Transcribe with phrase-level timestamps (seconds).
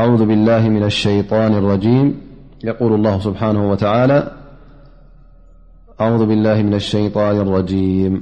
[0.00, 2.06] أعوذ بالله من الشيطان الرجيم
[2.64, 4.18] يقول الله- سبحانه وتعالى
[6.00, 8.12] أعوذ بالله من الشيطان الرجيم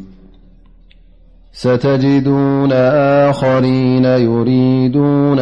[1.63, 2.71] ستجدون
[3.29, 5.39] آخرين يريدون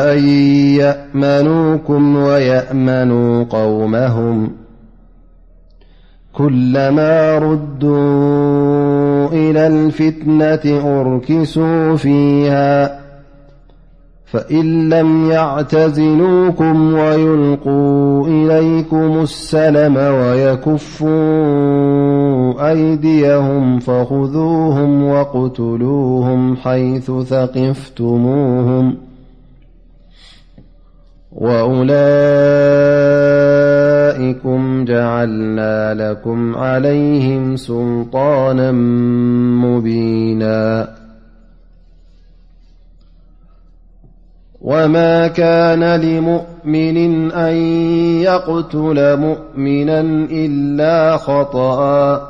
[0.00, 0.28] أن
[1.26, 4.36] يأمنوكم ويأمنوا قومهم
[6.32, 13.00] كلما ردوا إلى الفتنة أركسوا فيها
[14.26, 21.06] فإن لم يعتزلوكم ويلقوا إليكم السلم ويكفو
[22.68, 28.96] أيديهم فخذوهم وقتلوهم حيث ثقفتموهم
[31.32, 31.90] وأول
[34.42, 38.72] كم جعلنا لكم عليهم سلطانا
[39.66, 40.88] مبينا
[44.60, 47.54] وما كان لمؤمن أن
[48.22, 52.29] يقتل مؤمنا إلا خطأا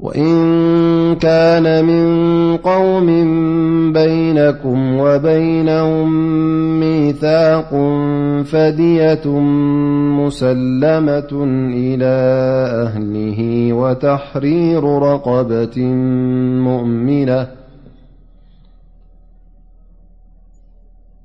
[0.00, 0.34] وإن
[1.20, 2.04] كان من
[2.56, 3.06] قوم
[3.92, 6.10] بينكم وبينهم
[6.80, 7.68] ميثاق
[8.44, 9.28] فدية
[10.20, 11.30] مسلمة
[11.72, 12.14] إلى
[12.86, 15.80] أهله وتحرير رقبة
[16.60, 17.46] مؤمنة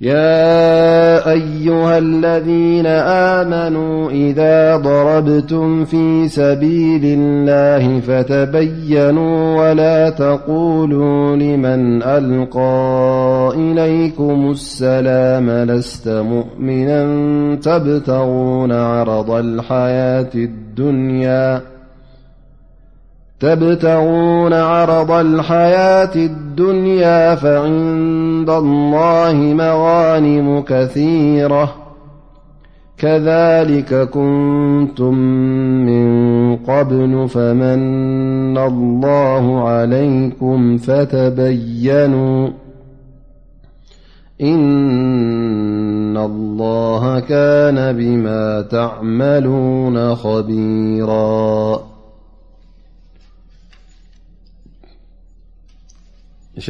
[0.00, 14.50] يا أيها الذين آمنوا إذا ضربتم في سبيل الله فتبينوا ولا تقولوا لمن ألقى إليكم
[14.50, 17.06] السلام لست مؤمنا
[23.40, 23.44] ض
[26.56, 31.74] دنيا فعند الله مغانم كثيرة
[32.98, 35.14] كذلك كنتم
[35.88, 36.06] من
[36.56, 42.48] قبل فمن الله عليكم فتبينوا
[44.42, 51.78] إن الله كان بما تعملون خبيرا
[56.58, 56.68] እንሻ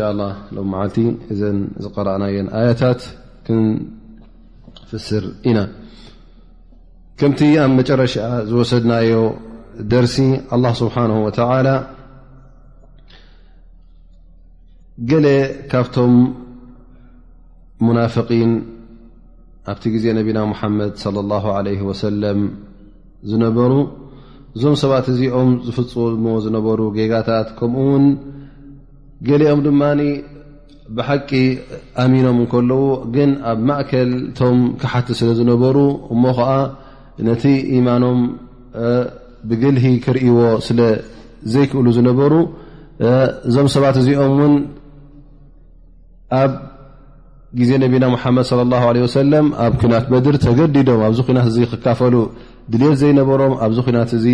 [0.54, 0.96] ሎ መዓልቲ
[1.32, 3.00] እዘን ዝقረአናየን ኣያታት
[3.46, 5.58] ክንፍስር ኢና
[7.20, 8.14] ከምቲ ኣብ መጨረሻ
[8.48, 9.12] ዝወሰድናዮ
[9.92, 10.16] ደርሲ
[10.80, 10.96] ስብሓ
[11.36, 11.68] ተላ
[15.10, 15.26] ገለ
[15.70, 16.14] ካብቶም
[17.86, 18.52] ሙናፍقን
[19.72, 21.04] ኣብቲ ግዜ ነብና ሙሓመድ ص
[21.44, 22.40] ه ع ወሰለም
[23.30, 23.72] ዝነበሩ
[24.56, 25.94] እዞም ሰባት እዚኦም ዝፍፅ
[26.44, 28.06] ዝነበሩ ጌጋታት ከምኡውን
[29.28, 30.00] ገሊኦም ድማኒ
[30.96, 31.30] ብሓቂ
[32.04, 32.72] ኣሚኖም እንከለዉ
[33.14, 35.78] ግን ኣብ ማእከልቶም ክሓቲ ስለ ዝነበሩ
[36.14, 36.50] እሞ ከዓ
[37.28, 37.44] ነቲ
[37.78, 38.18] ኢማኖም
[39.50, 42.32] ብግልሂ ክርእዎ ስለዘይክእሉ ዝነበሩ
[43.48, 44.54] እዞም ሰባት እዚኦም እውን
[46.42, 46.52] ኣብ
[47.60, 52.14] ግዜ ነቢና ሙሓመድ صለ ه ሰለም ኣብ ኩናት በድር ተገዲዶም ኣብዚ ኩናት እ ክካፈሉ
[52.72, 54.26] ድሌል ዘይነበሮም ኣብዚ ኩናት እዚ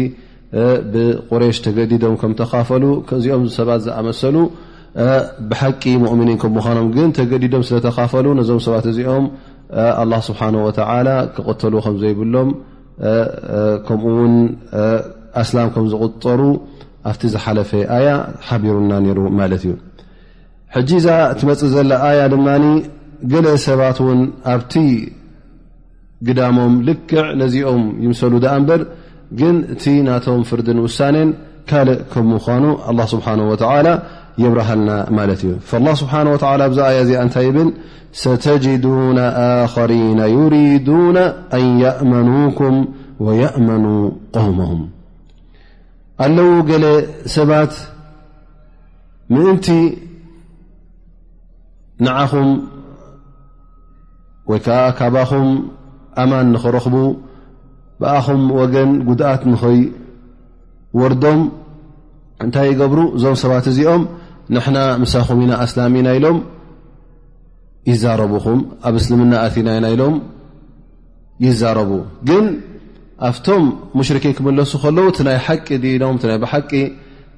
[0.93, 2.85] ብቁረሽ ተገዲዶም ከም ተካፈሉ
[3.25, 4.37] ዚኦምሰባት ዝኣመሰሉ
[5.51, 9.25] ብሓቂ ሙؤምኒን ከምዃኖም ግን ተገዲዶም ስለተካፈሉ ነዞም ሰባት እዚኦም
[10.29, 10.43] ስብሓ
[11.35, 12.49] ክቆተሉ ከዘይብሎም
[13.87, 14.35] ከምኡውን
[15.43, 16.41] ኣስላም ከም ዝቁጠሩ
[17.11, 18.09] ኣብቲ ዝሓለፈ ኣያ
[18.49, 19.73] ሓቢሩና ነሩ ማለት እዩ
[20.75, 22.49] ሕጂ ዛ ትመፅእ ዘላ ኣያ ድማ
[23.33, 24.21] ገለ ሰባት ውን
[24.53, 24.75] ኣብቲ
[26.27, 28.83] ግዳሞም ልክዕ ነዚኦም ይምሰሉ ኣ እንበር
[29.41, 31.31] ግን እቲ ናቶም ፍርድን ውሳኔን
[31.71, 32.65] ካልእ ከም ምኳኑ
[33.15, 33.27] ስብሓ
[33.87, 33.91] ላ
[34.41, 36.75] እ الله ስሓه و
[37.07, 37.69] ዚ ታይ ብል
[38.23, 38.95] ሰተجدو
[39.65, 41.17] ኣخرين يريدون
[41.57, 42.75] أن يأمنوكም
[43.25, 44.71] ويأመኑوا قومه
[46.25, 46.51] ኣለዉ
[46.83, 46.87] ለ
[47.35, 47.73] ሰባት
[49.33, 49.67] ምእንቲ
[52.05, 52.49] ንዓኹም
[54.51, 54.67] ወይከ
[54.99, 55.49] ካባኹም
[56.23, 56.95] ኣማን ንኽረኽቡ
[58.01, 61.41] ብኣኹም ወገን ጉድኣት ንኸይወርዶም
[62.45, 64.03] እንታይ ይገብሩ እዞም ሰባት እዚኦም
[64.55, 66.39] ንሕና ምሳኹምኢና ኣስላሚኢና ኢሎም
[67.91, 70.17] ይዛረብኹም ኣብ እስልምና ኣና ኢና ኢሎም
[71.45, 71.91] ይዛረቡ
[72.29, 72.45] ግን
[73.29, 73.63] ኣብቶም
[73.99, 76.71] ሙሽርኪን ክምለሱ ከለዉ ናይ ሓቂ ዲኖም ናይ ብሓቂ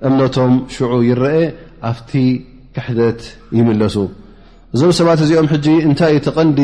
[0.08, 1.36] እምነቶም ሽዑ ይረአ
[1.90, 2.10] ኣፍቲ
[2.74, 3.20] ክሕደት
[3.58, 3.96] ይምለሱ
[4.74, 6.60] እዞም ሰባት እዚኦም ሕጂ እንታይ እዩ ተቐንዲ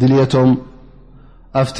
[0.00, 0.50] ድልየቶም
[1.62, 1.78] ኣብቲ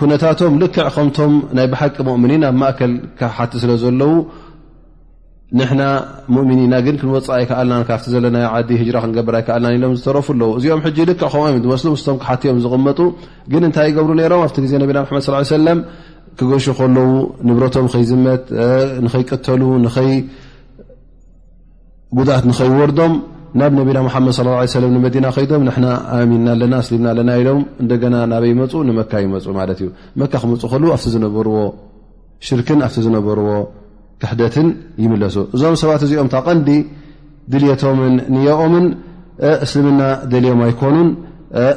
[0.00, 4.12] ኩነታቶም ልክዕ ከምቶም ናይ ብሓቂ ሙእምኒን ኣብ ማእከል ካሓቲ ስለ ዘለዉ
[5.56, 5.82] ንሕና
[6.34, 11.64] ሙእሚኒና ግን ክንወፅእ ኣይከኣልናካብቲ ዘለና ዓዲ ራ ክንገብር ኣይከኣልናኢሎም ዝተረፉ ኣለው እዚኦም ሕጂ ልክዕ ኸምዮም
[11.72, 12.98] መስሉ ስቶም ክሓትኦም ዝቕመጡ
[13.52, 15.20] ግን እንታይ ይገብሩ ነይሮም ኣብቲ ግዜ ነብና መ
[15.54, 15.78] ሰለም
[16.40, 17.08] ክገሹ ከለው
[17.48, 18.44] ንብረቶም ከይዝመት
[19.04, 20.12] ንኸይቀተሉ ንኸይ
[22.18, 23.14] ጉድኣት ንኸይወርዶም
[23.60, 24.36] ናብ ነቢና ሓመድ
[24.82, 29.78] ለም ንመዲና ኸይዶም ና ኣሚንና ኣለና እስሊምና ኣለና ኢሎም እንደና ናበ ይመፁ ንመካ ይመፁ ማለት
[29.82, 29.88] እዩ
[30.22, 31.56] መካ ክመፁ ከልው ኣብ ዝነበርዎ
[32.48, 33.48] ሽርክን ኣብ ዝነበርዎ
[34.22, 34.68] ክሕደትን
[35.04, 36.70] ይምለሱ እዞም ሰባት እዚኦም ታቐንዲ
[37.52, 38.86] ድልቶምን ንየኦምን
[39.64, 40.00] እስልምና
[40.30, 41.08] ደልዮም ኣይኮኑን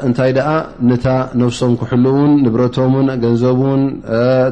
[0.05, 0.47] እንታይ ደኣ
[0.88, 1.05] ነታ
[1.41, 3.81] ነፍሶም ክሕልውን ንብረቶምን ገንዘቡን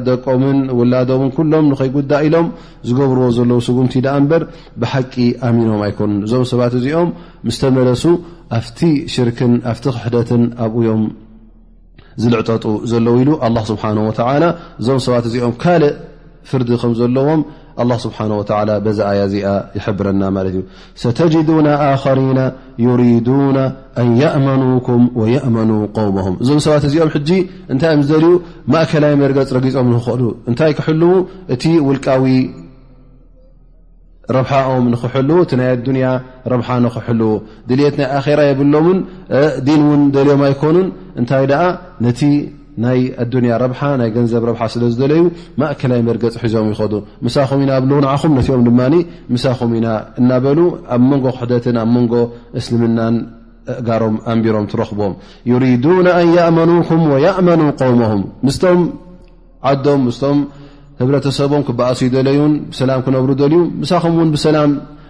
[0.06, 2.46] ደቆምን ውላዶምን ኩሎም ንኸይጉዳ ኢሎም
[2.88, 4.44] ዝገብርዎ ዘለዉ ስጉምቲ ድኣ እምበር
[4.82, 5.14] ብሓቂ
[5.48, 7.10] ኣሚኖም ኣይኮኑን እዞም ሰባት እዚኦም
[7.48, 8.04] ምስተመለሱ
[8.58, 8.60] ኣ
[9.14, 11.02] ሽርንኣፍቲ ክሕደትን ኣብዮም
[12.22, 14.44] ዝልዕጠጡ ዘለዉ ኢሉ ኣላ ስብሓ ወላ
[14.82, 15.92] እዞም ሰባት እዚኦም ካልእ
[16.50, 17.40] ፍርዲ ከም ዘለዎም
[17.78, 19.34] ه ስብሓه ዚ ኣያ ዚ
[19.80, 20.60] ይብረና ማለት እዩ
[21.02, 22.40] ሰተጅዱና ኣክሪና
[22.86, 23.58] ዩሪዱና
[24.00, 27.10] ኣን يእመኑكም ويأመኑ قውመهም እዞም ሰባት እዚኦም
[27.72, 28.28] እንታይ ኦም ደልዩ
[28.72, 31.14] ማእከላይ መርገፅ ረጊፆም ንክክእሉ እንታይ ክሕልው
[31.54, 32.24] እቲ ውልቃዊ
[34.36, 36.06] ረብሓኦም ንክሕልዉ እቲ ናይ ዱንያ
[36.52, 37.32] ረብሓ ንኽልው
[37.68, 38.98] ድልት ናይ ኣራ የብሎምን
[39.66, 40.88] ዲን እውን ደልኦም ኣይኮኑን
[41.20, 41.44] እንታይ
[42.82, 45.20] ናይ ኣዱንያ ረብሓ ናይ ገንዘብ ረብሓ ስለዝደለዩ
[45.60, 46.92] ማእከላይ መርገፂ ሒዞም ይኸዱ
[47.26, 48.80] ምሳኹም ኢና ኣብልዉንዓኹም ነቲኦም ድማ
[49.34, 49.88] ምሳኹም ኢና
[50.20, 50.58] እናበሉ
[50.96, 52.14] ኣብ መንጎ ኩሕደትን ኣብ መንጎ
[52.60, 53.16] እስልምናን
[53.74, 55.14] ኣእጋሮም ኣንቢሮም ትረክቦም
[55.50, 58.80] ዩሪዱና ኣን ያእመኑኩም ወእመኑ ቆውሞም ምስቶም
[59.72, 60.38] ዓዶም ምስቶም
[61.02, 64.70] ህብረተሰቦም ክበኣሱ ይደለዩን ብሰላም ክነብሩ ደልዩ ምሳኹምውን ብሰላም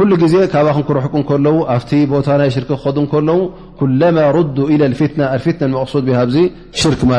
[0.00, 3.38] ኩሉ ግዜ ካባ ክክረሕቁ ከለዉ ኣብቲ ቦታ ናይ ሽር ክኸዱ ከለዉ
[3.80, 4.56] ኩማ ሩዱ
[4.98, 5.00] ፊ
[5.92, 6.20] ሱድ ሃ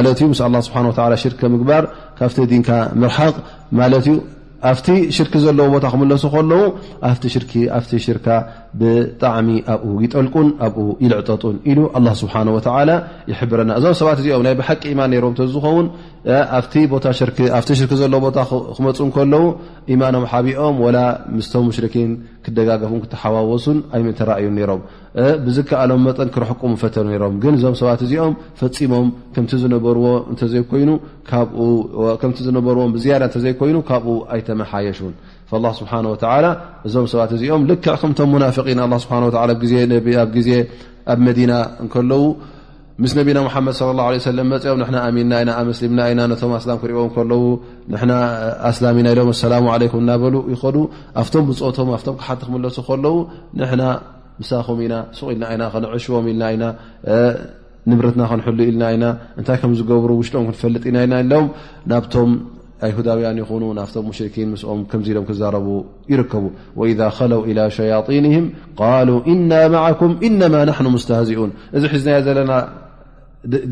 [0.07, 0.35] ር ማ ም
[1.55, 1.83] ምግባር
[2.19, 2.69] ካብቲ ካ
[3.05, 3.35] ርሓቅ
[3.79, 3.81] ማ
[4.11, 4.15] ዩ
[4.69, 6.61] ኣብቲ ሽርክ ዘለ ቦታ ክምለሱ ከለው
[8.05, 8.27] ሽርካ
[8.79, 11.79] ብጣዕሚ ኣብ ይጠልቁን ኣብ ይልዕጠጡን ኢሉ
[12.21, 12.33] ስሓ
[13.31, 16.85] ይብረና እዞም ሰባት እዚኦም ይ ብሓቂ ማን ም ዝኸውንር
[18.25, 18.37] ቦታ
[18.75, 19.43] ክመፁ ከለው
[19.95, 20.99] ኢማኖም ሓቢኦም ላ
[21.37, 22.09] ምስቶም ሽን
[22.49, 24.81] ክደጋገፉ ክትሓዋወሱን ኣይተኣዩ ሮም
[25.45, 30.91] ብዝከኣሎም መጠን ክረሕቁም ፈተሉ ሮም ግን እዞም ሰባት እዚኦም ፈፂሞም ከምቲ ዝነበርዎ እተዘይኮይኑ
[32.21, 35.13] ከምቲ ዝነበርዎም ብዝያዳ እተዘይኮይኑ ካብኡ ኣይተመሓየሹን
[35.79, 36.45] ስብሓ ወተላ
[36.87, 39.65] እዞም ሰባት እዚኦም ልክዕ ከምቶም ሙናፍቂን ኣ ስብሓ ኣብ
[40.37, 40.49] ግዜ
[41.13, 41.51] ኣብ መዲና
[41.83, 42.23] እንከለዉ
[43.03, 47.43] ምስ ነቢና ሓመድ ص ላه ለ መፅኦም ኣሚንና ኢና ኣምስሊምና ኢና ነቶም ኣላ ክሪእዎም ከለዉ
[48.09, 48.15] ና
[48.69, 49.53] ኣስላ ኢና ኢሎም ኣሰላ
[49.83, 50.77] ለኩም እናበሉ ይኸሉ
[51.21, 53.15] ኣብቶም ብቶም ኣም ክሓቲ ክምለሱ ከለው
[53.59, 53.81] ንና
[54.49, 56.71] ሳኹም ኢና ስ ኢልና ኢና ከነሽቦም ኢልና ና
[57.89, 59.05] ንምርትና ክንሉ ኢልና ኢና
[59.39, 61.13] እንታይ ከም ዝገብሩ ውሽኦም ክፈልጥ ኢና ኢና
[61.45, 61.47] ኢም
[61.93, 62.31] ናብቶም
[62.87, 65.67] ኣይሁዳውያን ይኹኑ ናብም ሙሽን ስኦም ከዚ ም ክዛረቡ
[66.11, 66.45] ይርከቡ
[66.81, 68.45] ወ ኸለው ላ ሸያኒም
[69.07, 72.51] ሉ እና ማኩም ኢነማ ናኑ ስተሃዚኡን እዚ ሒዝናየ ዘለና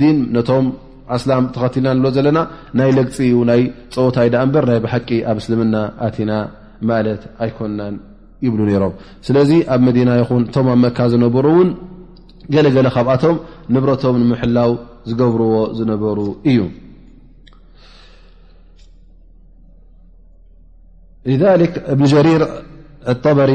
[0.01, 0.67] ዲን ነቶም
[1.15, 2.39] ኣስላም ተኸትልና ዘለና
[2.77, 3.17] ናይ ለግፂ
[3.49, 3.61] ናይ
[3.95, 5.75] ፀወታ ኢዳእንበርናይ ብሓቂ ኣብ እስልምና
[6.07, 6.31] ኣቲና
[6.89, 7.95] ማለት ኣይኮንናን
[8.45, 8.93] ይብሉ ነሮም
[9.27, 11.69] ስለዚ ኣብ መዲና ይኹን እቶም ኣብ መካ ዝነበሩ እውን
[12.53, 13.37] ገለገለ ካብኣቶም
[13.75, 14.71] ንብረቶም ንምሕላው
[15.09, 16.19] ዝገብርዎ ዝነበሩ
[16.51, 16.59] እዩ
[21.93, 22.43] እብኒ ጀሪር
[23.37, 23.51] በሪ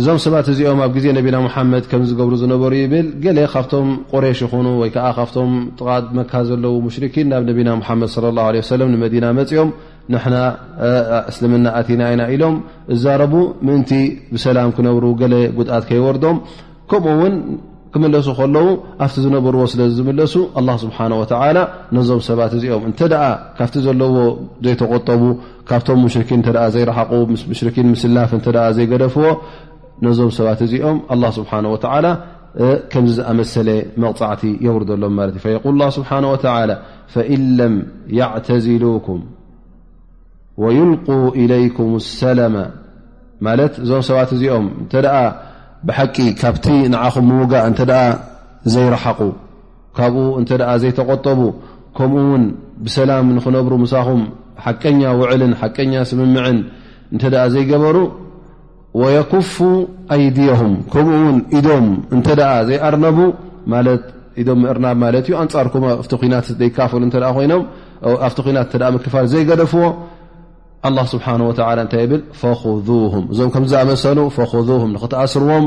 [0.00, 4.68] እዞም ሰባት እዚኦም ኣብ ግዜ ነቢና ሓመድ ከም ዝገብሩ ዝነበሩ ይብል ገለ ካብቶም ቁሬሽ ይኑ
[4.82, 5.50] ወይከዓ ካብም
[6.18, 8.14] መካ ዘለ ሙሽን ናብ ነና መድ
[8.84, 9.70] ه ንመዲና መፅኦም
[10.12, 10.22] ን
[11.30, 12.54] እስልምና ኣቲና ና ኢሎም
[12.94, 13.34] እዛረቡ
[13.68, 13.90] ምእንቲ
[14.36, 16.38] ብሰላም ክነብሩ ገ ጉኣት ከይወርዶም
[16.92, 17.34] ከምኡውን
[17.96, 18.68] ክመለሱ ከለዉ
[19.06, 20.34] ኣብቲ ዝነበርዎ ስለ ዝምለሱ
[20.84, 20.98] ስብሓ
[21.96, 23.00] ነዞም ሰባት እዚኦም እተ
[23.58, 24.14] ካብቲ ዘለዎ
[24.66, 25.20] ዘይተቆጠቡ
[25.72, 26.24] ካብቶም ሙሽን
[26.76, 27.10] ዘይረሓቁ
[27.58, 28.32] ሽን ምስላፍ
[28.78, 29.26] ዘይገደፍዎ
[30.04, 32.06] ነዞም ሰባት እዚኦም ه ስብሓ ወላ
[32.92, 33.68] ከምዚ ዝኣመሰለ
[34.02, 36.40] መቕፃዕቲ የውርዶሎም ማለት እዩ ል ስብሓه
[37.12, 37.74] ፈኢ ለም
[38.18, 39.20] የዕተዝሉኩም
[40.62, 41.06] ወይልق
[41.42, 42.56] إለይኩም ሰላማ
[43.46, 44.92] ማለት እዞም ሰባት እዚኦም እንተ
[45.88, 47.80] ብሓቂ ካብቲ ንዓኹም ምውጋእ እንተ
[48.74, 49.20] ዘይረሓቑ
[49.98, 50.50] ካብኡ እንተ
[50.82, 51.40] ዘይተቆጠቡ
[51.96, 52.44] ከምኡ ውን
[52.84, 54.20] ብሰላም ንክነብሩ ምሳኹም
[54.64, 56.58] ሓቀኛ ውዕልን ሓቀኛ ስምምዕን
[57.12, 57.22] እንተ
[57.54, 57.96] ዘይገበሩ
[59.00, 59.54] ويኩፉ
[60.14, 62.18] ኣይድيهም ከምኡ ውን ኢም እ
[62.68, 63.18] ዘይኣርነቡ
[64.62, 65.66] ምእርናብ ዩ ኣንፃር
[66.60, 67.00] ዘይካፈሉ
[67.44, 67.54] ይኖ
[68.26, 68.28] ኣ
[69.04, 69.84] ክፋል ዘይገደፍዎ
[70.84, 71.50] ه ስሓه و
[72.02, 72.82] ይ ብ فخه
[73.32, 74.04] እዞም ከኣመሰ
[74.36, 74.42] فه
[75.04, 75.64] ኽትኣስርዎም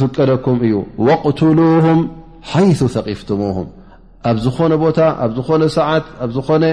[0.00, 0.74] ፍቀደኩም እዩ
[1.06, 2.00] وقትلهም
[2.70, 3.40] ይث ثقፍትه
[4.28, 6.64] ኣብ ዝኾነ ቦታ ኣ ዝኾነ ሰዓት ኣዝኾነ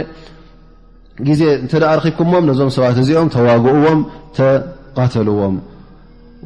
[1.28, 4.00] ግዜ ብኩዎ ዞም ሰባት እዚኦም ተዋግእዎም
[4.38, 5.56] ተተልዎም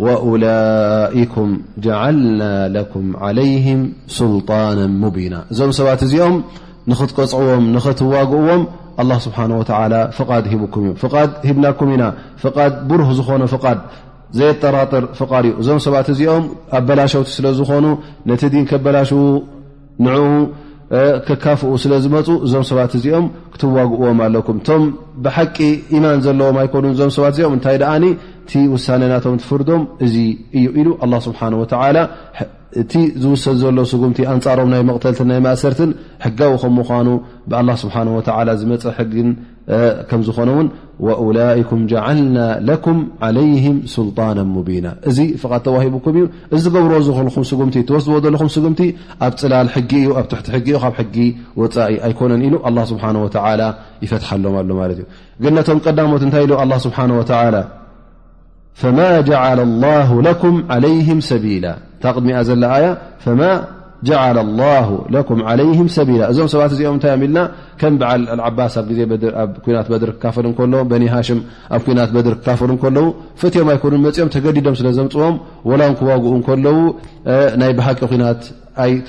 [0.03, 1.49] وውላይኩም
[1.85, 2.41] جعልና
[2.75, 3.81] لኩም علይهም
[4.17, 6.35] ስልጣና ሙቢيና እዞም ሰባት እዚኦም
[6.91, 8.63] ንኽትቀፅዕዎም ንኽትዋግእዎም
[8.97, 9.61] ه ስብሓه و
[10.17, 12.03] ፍድ ሂብኩም እዩ ድ ሂብናኩም ኢና
[12.43, 12.57] ፍድ
[12.89, 13.75] ብሩህ ዝኾኑ ድ
[14.37, 16.45] ዘየጠራጥር ፍድ እዩ እዞም ሰባት እዚኦም
[16.77, 17.85] ኣ በላሸውቲ ስለ ዝኾኑ
[18.31, 19.11] ነቲ ዲን ከበላሽ
[20.03, 20.05] ን
[21.27, 24.84] ክካፍኡ ስለዝመፁ እዞም ሰባት እዚኦም ክትዋግእዎም ኣለኩም እቶም
[25.25, 25.58] ብሓቂ
[25.98, 28.06] ኢማን ዘለዎም ኣይኮኑን እዞም ሰባት እዚኦም እንታይ ደኣኒ
[28.44, 30.15] እቲ ውሳነ ናቶም ትፍርዶም እዚ
[30.58, 31.98] እዩ ኢሉ አላ ስብሓ ወላ
[32.82, 35.92] እቲ ዝውሰ ዘሎ ስጉምቲ ኣንፃሮም ናይ መቕተልትን ናይ ማእሰርትን
[36.25, 37.08] ሕጋዊ ከም ምኳኑ
[37.51, 38.20] ብኣላ ስብሓ ወ
[38.62, 39.30] ዝመፀ ሕግን
[40.27, 40.67] ዝኾነን
[41.38, 43.63] ላይኩም ልና كም علይه
[43.95, 45.17] ስልጣና ሙና እዚ
[45.65, 47.29] ተዋሂኩም እዩ እዚ ገብሮ ዝልም
[47.69, 48.41] ምቲ ወስዎ ዘለኹ
[48.74, 48.81] ምቲ
[49.27, 51.15] ኣብ ፅላል ጊ ኣ ትቲ ጊ ብ ሕጊ
[51.62, 53.63] ወኢ ኣይኮነን ኢ ه ስه
[54.03, 54.77] ይፈትሓሎም ሎ
[55.43, 56.45] ግ ነቶም ቀዳሞት እታይ
[56.86, 57.01] ስه
[59.69, 60.10] ل له
[61.10, 61.65] ይ ሰቢላ
[62.03, 62.62] ታ ቅድሚ ዘ
[64.07, 67.39] ጃዓል ላሁ ለኩም ዓለይም ሰቢላ እዞም ሰባት እዚኦም እንታይ እዮም ኢልና
[67.81, 68.99] ከም በዓል ልዓባስ ኣብ ግዜ
[69.43, 71.39] ኣብ ኩናት በድር ክካፈሉ እከለዎ በኒ ሃሽም
[71.77, 73.05] ኣብ ኩናት በድር ክካፈሉ ከለዉ
[73.43, 75.37] ፍትዮም ኣይኮኑን መፅኦም ተገዲዶም ስለ ዘምፅዎም
[75.71, 76.77] ወላውም ክዋግኡ እከለዉ
[77.63, 78.43] ናይ ባሃቂ ናት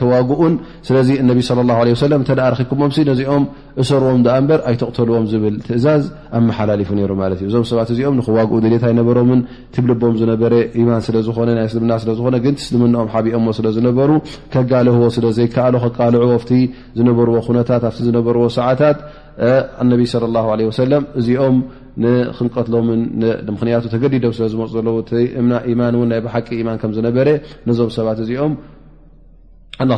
[0.01, 0.55] ተዋግኡን
[0.89, 3.45] ስለዚ እነቢ ለ ላ ሰለም ተርኪኩሞም ነዚኦም
[3.83, 6.03] እሰርዎም ኣ በር ኣይተቕተልዎም ዝብል ትእዛዝ
[6.39, 9.41] ኣመሓላለፉ ይሩ ማለት እዩ እዞም ሰባት እዚኦም ንክዋግኡ ድሌት ኣይነበሮምን
[9.75, 14.11] ትብል ቦም ዝነበረ ኢማን ስለዝኮነ ና እስልምና ስለዝኮነ ግን ትስልምኖኦም ሓቢኦዎ ስለዝነበሩ
[14.55, 16.53] ከጋልህዎ ስለዘይከኣሎ ከቃልዑ ኣቲ
[17.01, 19.01] ዝነበርዎ ኩነታት ኣብ ዝነበርዎ ሰዓታት
[19.93, 20.03] ነቢ
[20.81, 21.59] ሰለም እዚኦም
[22.05, 23.01] ንክንቀትሎምን
[23.49, 24.97] ንምክንያቱ ተገዲዶም ስለዝመፁ ዘለው
[25.73, 27.29] እ ማን ን ናይ ብሓቂ ማን ከም ዝነበረ
[27.69, 28.53] ነዞም ሰባት እዚኦም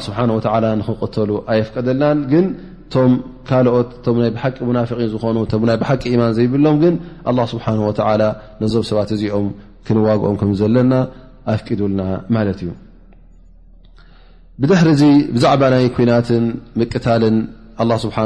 [0.06, 0.46] ስብሓ ወተ
[0.80, 2.46] ንክቆተሉ ኣየፍቀደልናን ግን
[2.94, 3.12] ቶም
[3.48, 5.36] ካልኦት ቶም ናይ ብሓቂ ሙናፍቒን ዝኾኑ
[5.74, 6.94] ይ ብሓቂ ኢማን ዘይብሎም ግን
[7.52, 7.66] ስብሓ
[8.62, 9.48] ነዞም ሰባት እዚኦም
[9.86, 10.94] ክንዋግኦም ከም ዘለና
[11.54, 12.00] ኣፍቂዱልና
[12.36, 12.70] ማለት እዩ
[14.62, 15.04] ብድሕሪ ዚ
[15.34, 16.44] ብዛዕባ ናይ ኩናትን
[16.80, 17.36] ምቅታልን
[17.82, 18.16] ኣ ስብሓ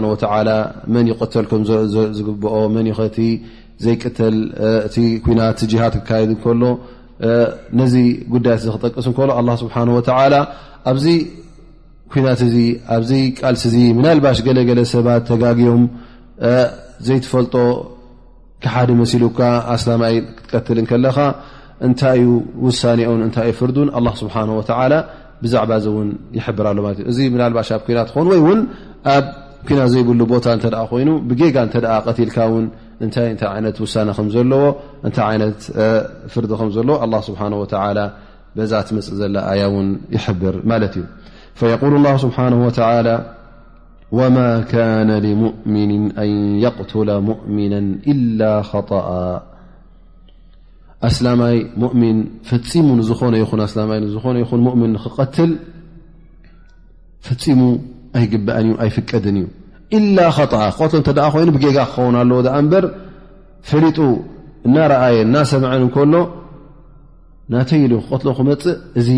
[0.95, 1.63] መን ይቆተልም
[2.19, 3.19] ዝግብኦ መን ኸቲ
[3.87, 4.37] ዘይቀተል
[4.89, 6.63] እቲ ኩናት ጅሃድ ክካየድ ከሎ
[7.81, 7.95] ነዚ
[8.35, 9.31] ጉዳያት እ ክጠቅስ እከሎ
[9.63, 9.77] ስብሓ
[10.91, 11.07] ኣብዚ
[12.13, 12.65] ኩናት እ
[12.95, 13.03] ኣብ
[13.41, 15.83] ቃልሲ ምላልባሽ ገለገለ ሰባት ተጋጊቦም
[17.07, 17.55] ዘይፈልጦ
[18.63, 19.39] ክሓደ መሲሉካ
[19.75, 21.19] ኣስላማይ ክትቀትል ከለካ
[21.87, 22.27] እንታይዩ
[22.67, 23.89] ውሳኔን እታይዩ ፍርን
[24.23, 24.37] ስብሓ
[25.45, 28.61] ብዛዕባ ዚ ውን ይብርሎ ማለት እዩ እዚ ናልባሽ ኣብ ናት ኾኑ ወይ ውን
[29.15, 29.25] ኣብ
[29.79, 32.67] ናት ዘይብሉ ቦታ ተ ኮይኑ ብጌጋ ተ ቀትልካ ውን
[33.07, 33.67] እታ ታ ይነ
[34.19, 34.65] ሳن ዘለዎ
[35.09, 35.43] እታ ይነ
[36.33, 37.65] ፍርዲ ዘለዎ لله ስه و
[38.73, 41.05] ዛ ምፅእ ዘ ኣያ ን ይብር ማለት እዩ
[41.59, 43.17] فيقل الله ስنه وى
[44.19, 44.37] وማ
[44.75, 46.05] كان لمؤምن ن
[46.65, 47.75] يقتل مؤምና
[48.13, 48.41] إل
[48.71, 49.09] خطأ
[51.09, 52.19] ኣስላይ ؤን
[52.49, 54.45] ፈሙ ዝኾነ ይን ይ ነ ይን
[54.83, 55.53] ؤን ክቀትል
[57.27, 57.61] ፈፂሙ
[58.19, 59.47] ኣይግአን ኣይፍቀድን እዩ
[60.17, 60.21] ላ
[60.53, 62.85] ጠአ ክቀትሎም እተደ ኮይኑ ብጌጋ ክኸውን ኣለዎ ድኣ እምበር
[63.71, 63.97] ፈሊጡ
[64.67, 66.15] እናረኣየን እናሰምዐን እንከኖ
[67.55, 69.09] ናተኢኢሉ ክቀትሎ ክመፅእ እዚ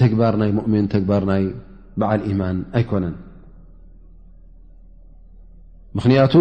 [0.00, 1.42] ተግባር ናይ ሙእምን ተግባር ናይ
[2.00, 3.14] በዓል ኢማን ኣይኮነን
[5.98, 6.34] ምክንያቱ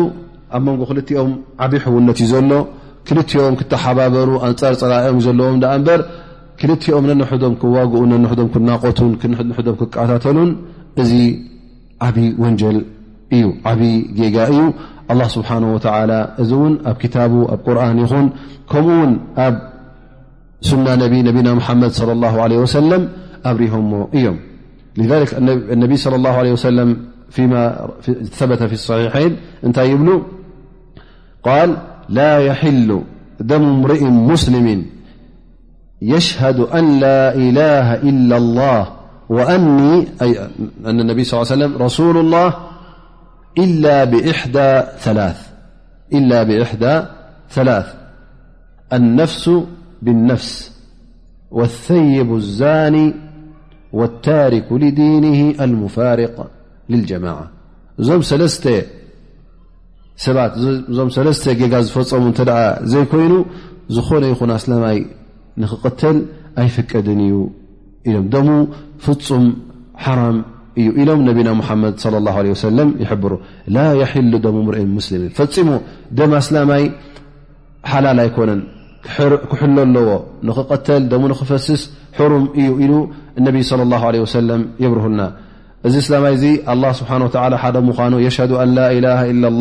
[0.55, 1.31] ኣብ መንጎ ክልቲኦም
[1.65, 2.51] ዓብዪ ሕውነት እዩ ዘሎ
[3.07, 6.01] ክልቲኦም ክተሓባበሩ ኣንፃር ፀራኣኦም እዩዘለዎም ዳኣ እምበር
[6.61, 10.51] ክልቲኦም ነንሕዶም ክዋግኡን ነንሕዶም ክናቆቱን ንንሕዶም ክቀታተሉን
[11.01, 11.11] እዚ
[12.07, 12.77] ዓብይ ወንጀል
[13.31, 13.53] ب
[15.11, 17.33] الله سبحانه وتعالى ن كتاب
[17.67, 18.25] قرآنخن
[18.71, 19.53] كمون ب
[20.69, 23.01] سنىنينبينا محمد صلى الله عليه وسلم
[24.97, 25.29] رلذلك
[25.75, 26.89] النبي صلى الله عليه وسلم
[27.39, 27.61] يما
[28.39, 29.31] ثب في الصحيحين
[29.63, 30.07] نبل
[31.47, 31.69] قال
[32.09, 32.89] لا يحل
[33.51, 34.67] دم امرئ مسلم
[36.13, 38.81] يشهد أن لا إله إلا الله
[39.35, 42.47] وأنأن النبي صلى يه وسلم-رسول الله
[43.57, 44.03] إلا
[46.43, 47.03] بإحدى
[47.49, 47.93] ثلث
[48.93, 49.49] النفس
[50.01, 50.75] بالنفس
[51.51, 53.13] والثيب الዛان
[53.93, 56.35] والታارك لدينه المفارق
[56.89, 57.47] للجماعة
[57.99, 58.07] እዞ
[61.27, 62.25] ዞ جጋ ዝፈፀሙ
[62.93, 63.33] ዘይኮይኑ
[63.95, 64.39] ዝኾن ይኹ
[64.91, 64.99] ኣይ
[65.61, 66.17] نኽقተل
[66.61, 67.35] ኣይفቀድ እዩ
[68.47, 68.49] م
[69.03, 69.45] ፍፁም
[70.03, 70.17] حر
[70.79, 71.41] ኢ ና ድ
[72.01, 72.17] ص ይሩ
[73.75, 73.85] ላ
[74.43, 74.85] ደ ር
[75.37, 75.69] ፈፂሙ
[76.17, 76.83] ደማ እስላይ
[77.91, 78.61] ሓላል ኣይኮነን
[79.05, 79.33] ክሕሎ
[79.85, 80.09] ኣለዎ
[80.47, 81.81] ንኽቀተል ደ ክፈስስ
[82.19, 82.85] ሕሩም እዩ ኢ
[83.45, 83.71] ነ ص
[84.83, 85.21] የብርህልና
[85.87, 86.45] እዚ እስላይ ደ
[88.13, 88.37] ኑ ሽ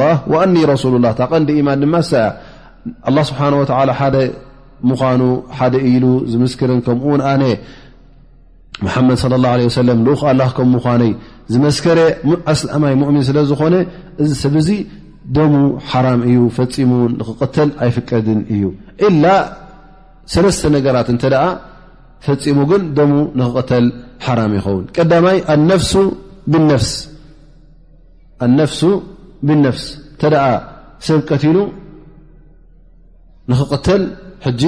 [0.00, 1.96] ላ ሱ ላ ታቐንዲ ማን ድማ
[3.18, 3.42] ያ ስብሓ
[4.14, 4.22] ደ
[5.06, 5.22] ዃኑ
[5.58, 7.42] ሓደ ኢሉ ዝምስክርን ከምውን ኣነ
[8.86, 11.12] ሙሐመድ صለ ላه ለ ሰለም ልኡክ አላ ከም ምኳነይ
[11.52, 11.98] ዝመስከረ
[12.52, 13.74] ኣስላማይ ሙእምን ስለ ዝኾነ
[14.22, 14.68] እዚ ሰብ እዙ
[15.36, 15.54] ደሙ
[15.90, 18.62] ሓራም እዩ ፈፂሙ ንኽቅተል ኣይፍቀድን እዩ
[19.08, 19.24] ኢላ
[20.34, 21.38] ሰለስተ ነገራት እንተ ደ
[22.26, 23.84] ፈፂሙ ግን ደሙ ንኽቕተል
[24.26, 25.92] ሓራም ይኸውን ቀዳማይ ኣነፍሱ
[26.52, 26.92] ብነፍስ
[28.46, 30.44] እንተ ደኣ
[31.08, 31.58] ሰብ ቀቲሉ
[33.50, 34.02] ንኽቕተል
[34.46, 34.62] ሕጂ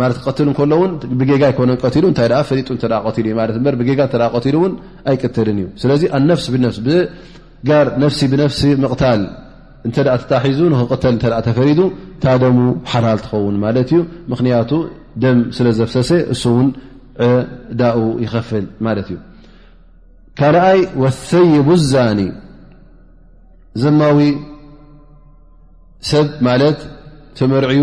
[0.00, 4.10] ማት ክቀትል እ ከሎ እውን ብጌጋ ይኮነ ትሉ እንታይ ፈሊጡ ተ ቀል ዩ ብጌጋ እ
[4.34, 4.72] ቀትሉ እውን
[5.10, 6.78] ኣይቅትልን እዩ ስለዚ ኣነፍሲ ብሲ
[7.62, 9.22] ብጋር ነፍሲ ብነፍሲ ምቕታል
[9.88, 9.96] እተ
[10.32, 11.80] ታሒዙ ንክተል እ ተፈሪዱ
[12.24, 12.58] ታደሙ
[12.92, 14.00] ሓላል ትኸውን ማለት እዩ
[14.32, 14.70] ምክንያቱ
[15.22, 16.68] ደም ስለ ዘብሰሰ እሱ ውን
[17.80, 19.16] ዳኡ ይኸፍል ማለት እዩ
[20.40, 22.20] ካልኣይ ወይቡ ዛኒ
[23.82, 24.18] ዘማዊ
[26.10, 26.78] ሰብ ማለት
[27.38, 27.82] ተመርዕዩ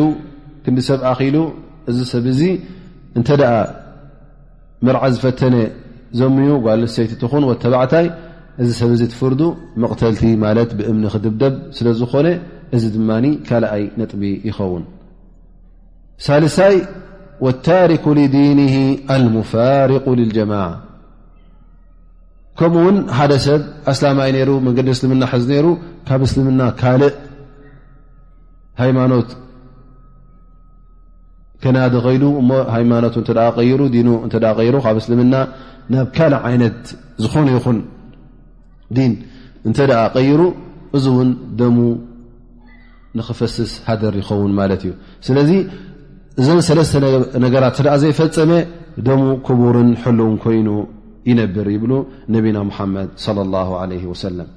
[0.63, 1.35] ክንዲ ሰብ ኣኪሉ
[1.91, 2.41] እዚ ሰብ እዚ
[3.19, 3.55] እንተ ደኣ
[4.85, 5.55] መርዓ ዝፈተነ
[6.19, 8.07] ዘምዩ ጓል ንሰይቲ እትኹን ወተባዕታይ
[8.61, 9.41] እዚ ሰብ እዚ ትፍርዱ
[9.83, 12.27] መቕተልቲ ማለት ብእምኒ ክድብደብ ስለ ዝኾነ
[12.75, 14.83] እዚ ድማኒ ካልኣይ ነጥቢ ይኸውን
[16.25, 16.75] ሳልሳይ
[17.45, 18.59] ወታሪኩ ዲን
[19.13, 20.53] አልሙፋርق ልልጀማ
[22.59, 25.67] ከምኡውን ሓደ ሰብ ኣስላማይ ነሩ መንገዲ እስልምና ሕዚ ነይሩ
[26.07, 27.15] ካብ እስልምና ካልእ
[28.81, 29.29] ሃይማኖት
[31.63, 35.35] ከናዲ ኮይዱ እሞ ሃይማኖቱ እተ ቀይሩ ዲ እ ይሩ ካብ እስልምና
[35.93, 36.79] ናብ ካልእ ዓይነት
[37.23, 37.77] ዝኾኑ ይኹን
[38.97, 39.11] ን
[39.69, 39.77] እንተ
[40.15, 40.41] ቀይሩ
[40.97, 41.29] እዚ እውን
[41.61, 41.77] ደሙ
[43.19, 44.91] ንክፈስስ ሃደር ይኸውን ማለት እዩ
[45.27, 45.51] ስለዚ
[46.41, 46.93] እዚን ሰለስተ
[47.45, 48.51] ነገራት ኣ ዘይፈፀመ
[49.07, 50.69] ደሙ ክቡርን ሕልውን ኮይኑ
[51.29, 51.91] ይነብር ይብሉ
[52.33, 53.09] ነብና ሙሓመድ
[53.53, 53.59] ላ
[54.11, 54.49] ወሰለም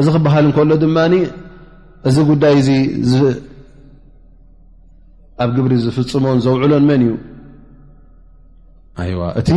[0.00, 0.98] እዚ ክበሃል እንከሎ ድማ
[2.08, 3.16] እዚ ጉዳይ እዚ
[5.42, 7.14] ኣብ ግብሪ ዝፍፅሞን ዘውዕሎን መን እዩ
[9.20, 9.50] ዋ እቲ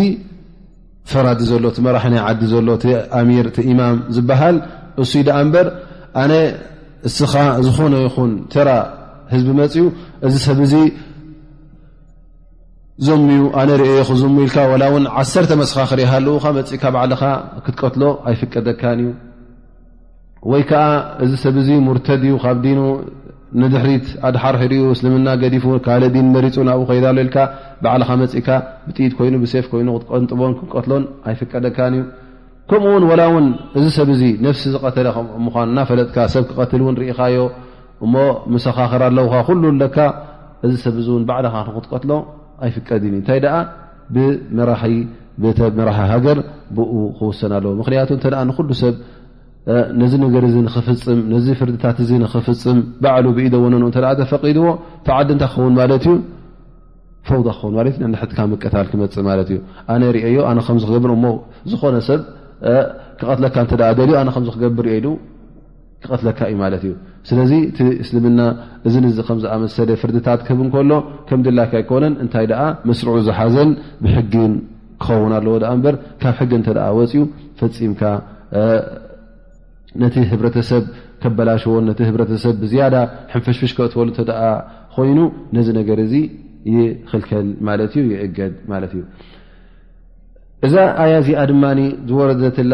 [1.11, 4.55] ፈራዲ ዘሎ እቲ መራሒናይ ዓዲ ዘሎ እ ኣሚር እቲ ኢማም ዝበሃል
[5.03, 5.67] እሱ ደኣ እምበር
[6.21, 6.31] ኣነ
[7.07, 7.33] እስኻ
[7.65, 8.69] ዝኾነ ይኹን ተራ
[9.33, 9.83] ህዝቢ መፅኡ
[10.27, 10.73] እዚ ሰብዙ
[13.07, 17.23] ዘሙዩ ኣነ ሪእየ ክዝሙ ኢልካ ላ እውን ዓሰተ መስኻክርሃለዉካ መፅእ ካ ባዓልካ
[17.65, 19.09] ክትቀትሎ ኣይፍቀደካን እዩ
[20.51, 20.85] ወይ ከዓ
[21.23, 22.79] እዚ ሰብ ዙ ሙርተድ እዩ ካብ ዲኑ
[23.61, 27.37] ንድሕሪት ኣድሓርሕድኡ እስልምና ገዲፉ ካል ዲን መሪፁ ናብኡ ከይዳሎ ኢልካ
[27.83, 28.47] ባዕልኻ መፅኢካ
[28.85, 32.03] ብጢኢት ኮይኑ ብሴፍ ይኑ ቀንጥቦን ክቀትሎን ኣይፍቀደካንእዩ
[32.71, 35.07] ከምኡውን ወላ እውን እዚ ሰብ ዚ ነፍሲ ዝቀተለ
[35.45, 37.37] ምኳን እናፈለጥካ ሰብ ክቀትል እውን ርኢካዮ
[38.05, 38.15] እሞ
[38.53, 39.97] ምሰኻኽር ኣለውካ ኩሉ ለካ
[40.67, 42.11] እዚ ሰብዚ እውን ባዕልኻ ክንክትቀትሎ
[42.65, 43.55] ኣይፍቀድንእዩ እንታይ ደኣ
[45.43, 46.39] ብተመራሒ ሃገር
[46.77, 48.95] ብኡ ክውሰና ኣለዎ ምክንያቱ ተ ንኩሉ ሰብ
[49.99, 54.65] ነዚ ነገር እዚ ንኽፍፅም ነዚ ፍርድታት እ ንኽፍፅም ባዕሉ ብኢደወነን እተ ተፈቂድዎ
[55.07, 56.15] ታ ዓዲ እንታይ ክኸውን ማለት እዩ
[57.27, 59.59] ፈው ክኸውን ለት ንሕትካ መቀታል ክመፅእ ማለት እዩ
[59.93, 61.25] ኣነ ሪዮኣ ከ ክገብርሞ
[61.73, 62.21] ዝኾነ ሰብ
[63.19, 63.55] ክቀትለካ
[63.93, 65.07] እ ልዩ ኣነ ከም ክገብር ኢሉ
[66.05, 66.93] ክቀትለካ እዩ ማለት እዩ
[67.29, 68.39] ስለዚ እቲ እስልምና
[68.87, 70.91] እዚ ዚ ከምዝኣመሰለ ፍርድታት ክህብን ከሎ
[71.29, 72.47] ከም ድላካ ኣይኮነን እንታይ
[72.89, 73.69] መስርዑ ዝሓዘን
[74.03, 74.53] ብሕግን
[75.05, 77.23] ክኸውን ኣለዎ በር ካብ ሕግን ተ ወፅኡ
[77.61, 78.01] ፈፂምካ
[80.01, 80.83] ነቲ ህብረተሰብ
[81.23, 82.95] ከበላሽዎ ነቲ ህረተሰብ ብዝያዳ
[83.33, 84.41] ሕንፍሽፍሽ ክእትበሉ እ ደኣ
[84.95, 85.19] ኮይኑ
[85.55, 86.13] ነዚ ነገር እዚ
[86.75, 89.01] ይክልከል ማለት እዩ ይእገድ ማለት እዩ
[90.65, 91.63] እዛ ኣያ እዚኣ ድማ
[92.09, 92.73] ዝወረደትላ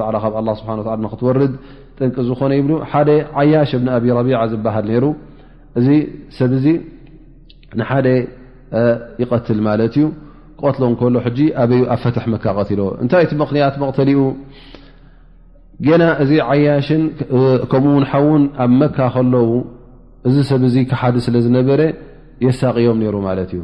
[0.00, 0.90] ዛ
[1.40, 1.50] ዚ
[2.28, 2.66] ዝኮነ ይብ
[3.06, 3.10] ደ
[3.52, 4.42] ያሽ ብ ኣብ ቢع
[5.84, 6.84] ዝሃ ሩ
[7.78, 8.06] ንሓደ
[9.22, 10.04] ይቀትል ማለት እዩ
[10.58, 14.22] ክቀትሎ ከሎ ሕጂ ኣበዩ ኣብ ፈትሕ መካ ቀትሎ እንታይ እቲ ምክንያት መቕተሊ ኡ
[15.86, 17.02] ጌና እዚ ዓያሽን
[17.70, 19.50] ከምኡውን ሓውን ኣብ መካ ከለዉ
[20.28, 21.80] እዚ ሰብ እዚ ክሓደ ስለ ዝነበረ
[22.46, 23.62] የሳቅዮም ነይሩ ማለት እዩ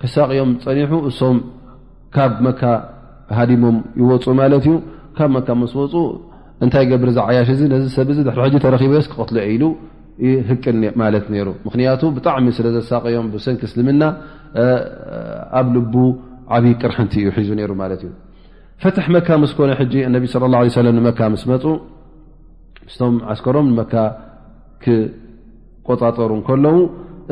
[0.00, 1.38] ከሳቅዮም ፀኒሑ እሶም
[2.16, 2.62] ካብ መካ
[3.38, 4.74] ሃዲሞም ይወፁ ማለት እዩ
[5.18, 5.94] ካብ መካ መስ ወፁ
[6.64, 9.64] እንታይ ገብር ዚ ዓያሽ እዚ ነዚ ሰብ ዚ ድሪ ሕ ተረኪበ ስ ክቀትሎ ኢሉ
[11.02, 14.02] ማለት ይሩ ምክንያቱ ብጣዕሚ ስለ ዘሳቀዮም ብሰንክስልምና
[15.60, 15.78] ኣብ ል
[16.56, 18.12] ዓብይ ቅርሕንቲ እዩ ሒዙ ነሩ ማለት እዩ
[18.82, 21.64] ፈትሕ መካ ምስኮነ ሕጂ እነቢ ለ ላ ለም ንመካ ምስመፁ
[22.92, 23.92] ስቶም ዓስከሮም ንመካ
[24.84, 26.66] ክቆጣጠሩ እከሎዉ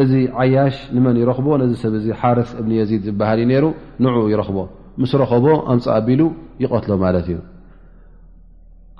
[0.02, 3.64] እዚ ዓያሽ ንመን ይረኽቦ ነዚ ሰብ ዚ ሓረስ እብኒ የዚድ ዝበሃል ዩ ነሩ
[4.04, 4.58] ንዕኡ ይረኽቦ
[5.02, 6.22] ምስ ረኸቦ ኣምፃ ኣቢሉ
[6.64, 7.38] ይቐትሎ ማለት እዩ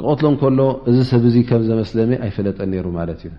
[0.01, 3.31] ክቐትሎ እከሎ እዚ ሰብዙ ከም ዘመስለመ ኣይፈለጠ ነሩ ማለት እዩ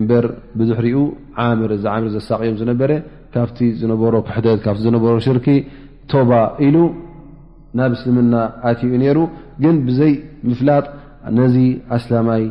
[0.00, 0.24] እምበር
[0.60, 0.98] ብዙሕ ሪኡ
[1.44, 2.90] ዓምር እዚ ዓምር ዘሳቅኦም ዝነበረ
[3.34, 5.46] ካብቲ ዝነበሮ ክሕደት ካብቲ ዝነበሮ ሽርኪ
[6.12, 6.30] ቶባ
[6.66, 6.76] ኢሉ
[7.78, 8.34] ናብ እስልምና
[8.70, 9.18] ኣትኡ ነይሩ
[9.62, 10.12] ግን ብዘይ
[10.48, 10.84] ምፍላጥ
[11.38, 11.56] ነዚ
[11.96, 12.42] ኣስላማይ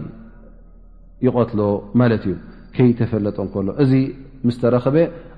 [1.25, 1.61] ይቀትሎ
[2.01, 2.33] ማለት እዩ
[2.75, 3.91] ከይተፈለጦ ን ከሎ እዚ
[4.47, 4.97] ምስተረኸበ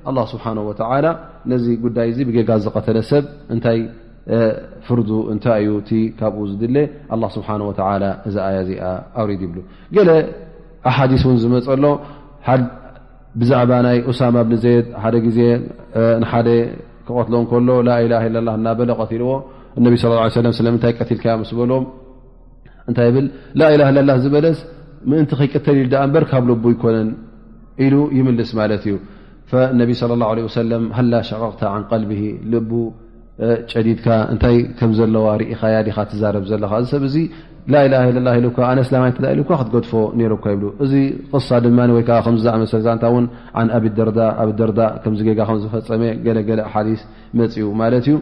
[0.09, 1.07] ኣ ስብሓን ወላ
[1.51, 3.79] ነዚ ጉዳይ ብጌጋ ዝቀተለ ሰብ እንታይ
[4.85, 4.99] ፍር
[5.33, 6.77] እንታይዩ እቲ ካብኡ ዝድለ
[7.15, 7.71] ኣ ስብሓ ወ
[8.27, 8.83] እዚ ኣያ እዚኣ
[9.21, 9.57] ኣውሪድ ይብሉ
[10.91, 11.85] ኣሓዲ ውን ዝመፀሎ
[13.39, 15.39] ብዛዕባ ናይ ኡሳማ ብኒ ዘድ ሓደ ግዜ
[16.23, 16.49] ንሓደ
[17.07, 18.13] ክቐትሎ እከሎ ላላ
[18.47, 19.31] ላ እና በለ ቀትልዎ
[19.85, 19.93] ነቢ
[20.75, 21.85] እንታይ ቀትልካዮ መስበሎዎም
[22.89, 23.23] እንታይ ብ
[23.59, 24.59] ላላ ላ ዝበለስ
[25.11, 27.09] ምእንቲ ከይቀተል ኢል ዳ እበር ካብ ልቡ ይኮነን
[27.85, 28.95] ኢሉ ይምልስ ማለት እዩ
[29.81, 30.25] ነቢ ለ ላ
[30.59, 32.21] ሰለም ሃላ ሸቀቕታ ን ቀልቢ
[32.53, 32.55] ል
[33.71, 37.23] ጨዲድካ እንታይ ከምዘለዋ ርኢኻ ያ ዲኻ ትዛረብ ዘለካ እዚ ሰብ እ
[37.73, 40.91] ላኢላ ለላ ኢሉካ ኣነ ስላማይተ ኢሉካ ክትገድፎ ነሮ ካ ይብሉ እዚ
[41.31, 43.25] ቅሳ ድማ ወይከዓ ከምዚዝኣመሰለ ዛንታ ውን
[43.59, 47.01] ኣን ኣብደርዳ ኣብደርዳ ከምዚ ጋ ከዝፈፀመ ገለገለ ሓዲስ
[47.41, 48.17] መፅኡ ማለት እዩ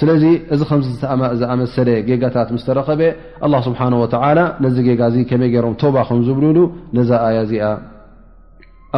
[0.00, 0.24] ስለዚ
[0.56, 3.02] እዚ ከምማ ዝኣመሰለ ጌጋታት ምስተረኸበ
[3.48, 6.58] ኣላ ስብሓን ወዓላ ነዚ ጌጋ ዚ ከመይ ገይሮም ቶባ ከምዝብልሉ
[6.98, 7.64] ነዛ ኣያ እዚኣ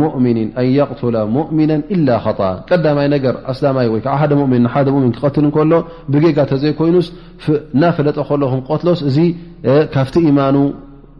[0.02, 1.02] ሙؤምኒ ኣን قት
[1.36, 1.72] ሙእሚና
[2.08, 5.72] ላ ط ቀዳማይ ነገር ኣስላማይ ወዓ ሓደ ን ሓደ ሚን ክቀትል ከሎ
[6.12, 7.08] ብጌጋ ተዘይኮይኑስ
[7.76, 9.18] እናፈለጠ ከለኹም ክቀትሎስ እዚ
[9.94, 10.56] ካብቲ ኢማኑ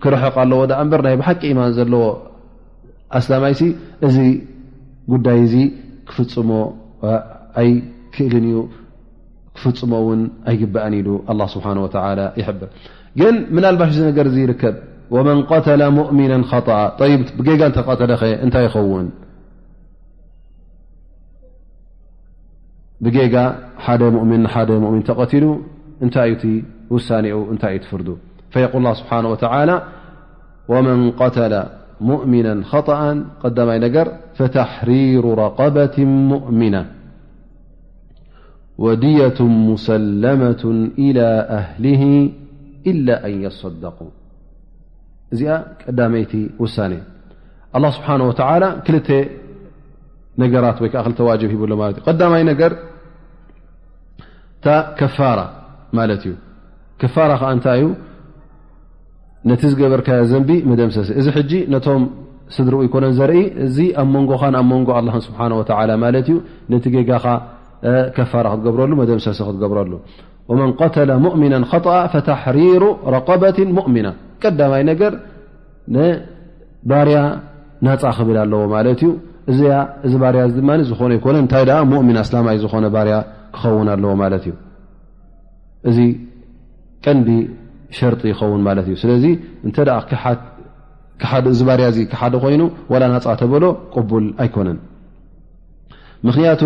[0.03, 2.03] ክርሕቕ ኣለዎ ዳ እንበር ናይ ብሓቂ ማን ዘለዎ
[3.21, 3.63] ኣስላማይሲ
[4.09, 4.17] እዚ
[5.15, 5.55] ጉዳይ እዚ
[6.11, 6.19] ክፍ
[7.69, 7.73] ይ
[8.15, 8.59] ክእልን እዩ
[9.57, 11.09] ክፍፅሞ ውን ኣይግበአን ኢሉ
[11.55, 11.67] ስሓ
[12.41, 12.59] ይብር
[13.21, 14.77] ግን ምና ልባሽ እዚ ነገር ዚ ይርከብ
[15.11, 18.13] ومن قتل مؤمنا خأي تل
[18.47, 19.11] نت يخون
[23.01, 23.39] بي
[23.89, 25.45] ؤمن ؤمن تقتل
[26.03, 26.17] نت
[26.91, 28.09] وسان ت تفرد
[28.51, 29.83] فيقول الله سبحانه وتعالى
[30.69, 31.65] ومن قتل
[32.01, 33.01] مؤمنا خطأ
[33.43, 36.85] مي نر فتحرير رقبة مؤمنة
[38.79, 39.39] ودية
[39.71, 40.65] مسلمة
[41.05, 41.29] إلى
[41.61, 42.31] أهله
[42.87, 44.11] إلا أن يصدقوا
[45.35, 45.51] እዚኣ
[45.85, 46.93] ቀዳመይቲ ውሳነ
[47.97, 48.35] ስብሓه ወ
[48.87, 49.09] ክልተ
[50.43, 52.73] ነገራት ወይዓ ክ ዋብ ሂብሉ ለት ቀዳማይ ነገር
[54.59, 54.67] እታ
[54.99, 55.41] ከፋራ
[55.99, 56.35] ማለት እዩ
[57.01, 57.87] ከፋራ ከዓ እንታይ እዩ
[59.51, 62.03] ነቲ ዝገበርካ ዘንቢ መደምሰሲ እዚ ሕጂ ነቶም
[62.57, 63.37] ስድርኡ ይኮነ ዘርኢ
[63.67, 65.39] እዚ ኣብ መንጎኻ ንኣብ መንጎ ኣ ስብሓ
[66.05, 66.37] ማለት እዩ
[66.73, 67.25] ነቲ ገጋኻ
[68.17, 69.93] ከፋራ ክትገብረሉ መደምሰሲ ክትገብረሉ
[70.51, 72.83] ወመን قተለ መእምና خطኣ ፈተሕሪሩ
[73.15, 74.09] ረقበት ሙእሚና
[74.43, 75.13] ቀዳማይ ነገር
[75.95, 77.19] ንባርያ
[77.87, 79.09] ናፃ ክብል ኣለዎ ማለት እዩ
[79.51, 79.75] እዚያ
[80.07, 83.17] እዚ ባርያ ድማ ዝኮነ ኣይኮነን እንታይ ሙእሚን ኣስላማይ ዝኮነ ባርያ
[83.55, 84.55] ክኸውን ኣለዎ ማለት እዩ
[85.91, 85.99] እዚ
[87.05, 87.31] ቀንዲ
[87.99, 89.25] ሸርጢ ይኸውን ማለት እዩ ስለዚ
[89.69, 92.63] እተዚ ባርያ እ ክሓደ ኮይኑ
[93.03, 94.79] ላ ናፃ ተበሎ ቅቡል ኣይኮነን
[96.29, 96.63] ምክንያቱ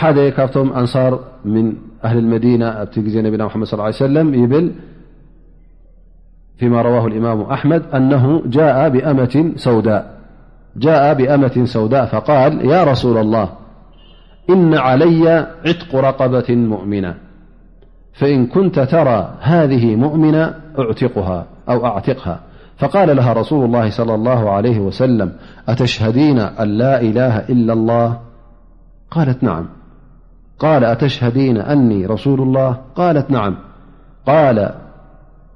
[0.00, 1.12] ሓደ ካብቶም ኣንሳር
[1.54, 1.64] ም
[2.06, 3.70] ኣህል መዲና ኣብቲ ግዜ ነቢና መድ
[4.02, 4.66] ሰለም ይብል
[6.62, 8.42] فيما رواه الإمام أحمد أنه
[10.76, 13.48] جاء بأمة سوداء فقال يا رسول الله
[14.50, 17.14] إن علي عتق رقبة مؤمنة
[18.12, 22.40] فإن كنت ترى هذه مؤمنة أعتقها أو أعتقها
[22.76, 25.32] فقال لها رسول الله صلى الله عليه وسلم
[25.68, 28.18] أتشهدين أن لا إله إلا الله
[29.16, 29.66] التم
[30.58, 33.56] قال أتشهدين أني رسول الله قالت نعم
[34.26, 34.72] قال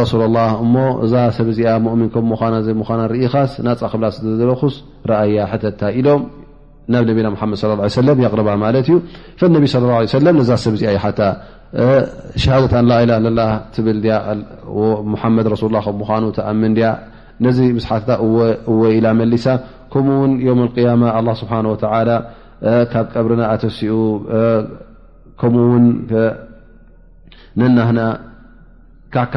[0.00, 4.06] ረሱ ላ እሞ እዛ ሰብ እዚኣ ؤሚን ከም ና ዘ ና ርኢኻስ ናፀ ክብላ
[4.40, 4.74] ዘለኹስ
[5.10, 6.22] ረእያ ተታ ኢሎም
[6.92, 7.56] ናብ ነቢና መድ
[7.94, 8.96] ص ه ም ቅርባ ማለት እዩ
[9.40, 10.98] ፈነቢ ص ه ለ ነዛ ሰብ ዚዩ
[12.42, 13.42] ሻደታ ላላ ላ
[13.74, 13.98] ትብል
[15.36, 16.90] መድ ረሱላ ከምኑ ተኣምን ያ
[17.44, 18.08] ነዚ ስ ሓታ
[18.72, 19.44] እወ ኢላ መሊሳ
[19.92, 20.32] ከምኡውን
[21.02, 21.52] ም ያማ ስብሓ
[22.92, 23.94] ካብ ቀብርና ኣተሲኡ
[25.40, 25.86] ከምኡ ውን
[27.60, 28.00] ነናህና
[29.14, 29.34] ካካ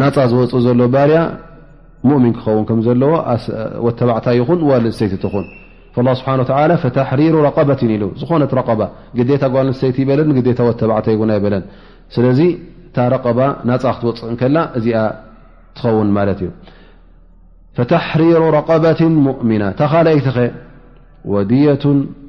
[0.00, 1.18] ናፃ ዝወፅ ዘሎ ባርያ
[2.12, 3.12] ؤሚን ክኸውን ከዘለዎ
[4.00, 5.46] ተባዕታ ይኹን ልሰይቲትኹን
[7.20, 7.80] ሪሩ ረበት
[8.22, 11.16] ዝኾነ ታ ጓልሰይቲ በለን ታ ታ ይ
[11.52, 11.56] ለ
[13.70, 14.88] ናክትወፅእከላ እዚ
[15.78, 16.48] ትኸውን ማት እዩ
[18.20, 20.46] ሪሩ ረባት ሙእሚና ታኻልኣይተ ኸ
[21.32, 21.84] ወድة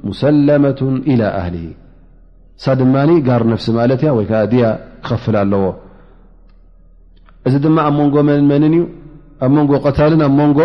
[0.08, 0.80] ሙሰለመة
[1.12, 1.56] إ ኣህሊ
[2.64, 2.94] ሳ ድማ
[3.28, 4.64] ጋር ነፍሲ ማለት ወይ ድያ
[5.06, 5.62] ክከፍል ኣለዎ
[7.48, 8.16] እዚ ድማ ኣብ መንጎ
[8.50, 8.74] መን እዩ
[9.44, 10.60] ኣብ መንጎ ቀታልን ኣብ መንጎ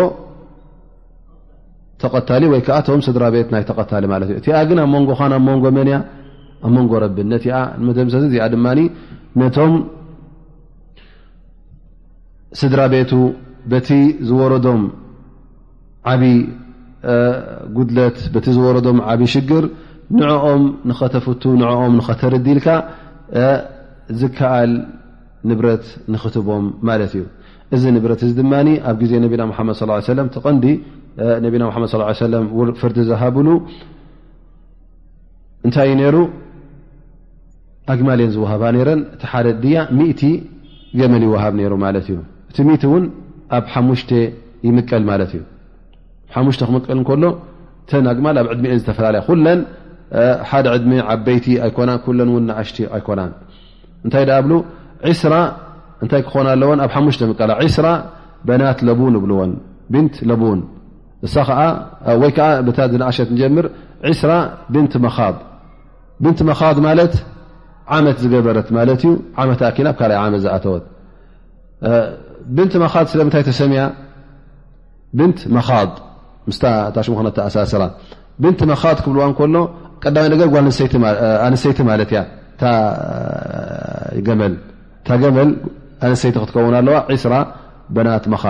[2.02, 5.96] ተቀታሊ ወይዓ ቶም ስድራ ቤት ናይ ተቀታሊ እ እቲ ግን ኣብ መንጎ ኣብ ንጎ መንያ
[6.64, 7.46] ኣ መንጎ ረብ ነቲ
[7.86, 8.14] መምሰ
[12.60, 13.12] ስድራ ቤቱ
[13.72, 13.88] በቲ
[14.28, 14.82] ዝወረዶም
[16.12, 16.26] ዓብዪ
[17.76, 19.64] ጉድለት በቲ ዝወረዶም ዓብዪ ሽግር
[20.18, 22.68] ንዕኦም ንኸተፍቱ ንኦም ንኸተርዲልካ
[24.20, 24.72] ዝከኣል
[25.50, 27.24] ንብረት ንክትቦም ማለት እዩ
[27.76, 29.80] እዚ ንብረት እዚ ድማኒ ኣብ ግዜ ነቢና ሓመድ
[30.18, 30.64] ለም ተቐንዲ
[31.44, 31.88] ነቢና መድ
[32.24, 32.44] ሰለም
[32.82, 33.48] ፍርቲ ዝሃብሉ
[35.66, 36.16] እንታይ እዩ ነሩ
[37.94, 40.22] ኣግማልን ዝወሃባ ነረን እቲ ሓደ ድያ ሚእቲ
[41.00, 42.18] ገመል ይውሃብ ነይሩ ማለት እዩ
[42.56, 43.04] ትት እውን
[43.56, 44.10] ኣብ ሓሙሽተ
[44.68, 45.42] ይምቀል ማለት እዩ
[46.34, 47.24] ሓሙሽተ ክምቀል እከሎ
[47.90, 49.40] ተናግማ ኣብ ዕድሚ ዝተፈላለዩ ኩን
[50.50, 51.90] ሓደ ዕድሚ ዓበይቲ ኣኮና
[52.28, 53.32] ን ን ኣሽቲ ኣይኮናን
[54.04, 54.48] እንታይ ብ
[56.04, 57.86] እንታይ ክኾና ኣለዎን ኣብ ሓሙሽተ ምቀላ ስራ
[58.48, 59.52] በናት ቡን ብዎን
[60.04, 60.60] ንት ለቡን
[61.26, 61.60] እሳ ከዓ
[62.22, 62.78] ወይ ዓ ብታ
[63.10, 63.66] ኣሸት ንጀምር
[64.22, 64.32] ስራ
[64.72, 65.16] ብንት መኻ
[66.22, 67.14] ብንት መኻ ማለት
[67.96, 70.84] ዓመት ዝገበረት ማለት እዩ ዓመትኪና ብ ካይ ዓመት ዝኣተወት
[72.54, 73.82] ብንት መኻ ስለምንታይ ተሰሚያ
[75.18, 75.68] ብንት መኻ
[76.48, 77.82] ምስታሽሙ ክነተኣሳስራ
[78.42, 79.56] ብንቲ መኻ ክብልዋ እከሎ
[80.02, 80.04] ቀ
[80.54, 82.20] ጓንሰይቲ ማለት ያ
[82.60, 82.64] ታ
[84.26, 84.54] ገመል
[85.06, 85.50] ታ ገመል
[86.08, 87.34] ኣንሰይቲ ክትከውን ኣለዋ ዒስራ
[87.96, 88.44] በናት መኻ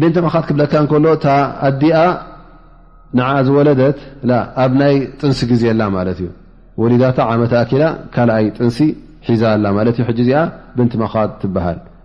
[0.00, 1.96] ብንቲ መኻ ክብለካ ንከሎ ታኣዲኣ
[3.16, 3.98] ን ዝወለደት
[4.62, 6.30] ኣብ ናይ ጥንሲ ግዜላ ማለት እዩ
[6.82, 8.80] ወሊዳታ ዓመት ኣኪላ ካልኣይ ጥንሲ
[9.28, 10.40] ሒዛ ላ ማለት እ ዚኣ
[10.76, 11.78] ብንቲ መኻ ትበሃል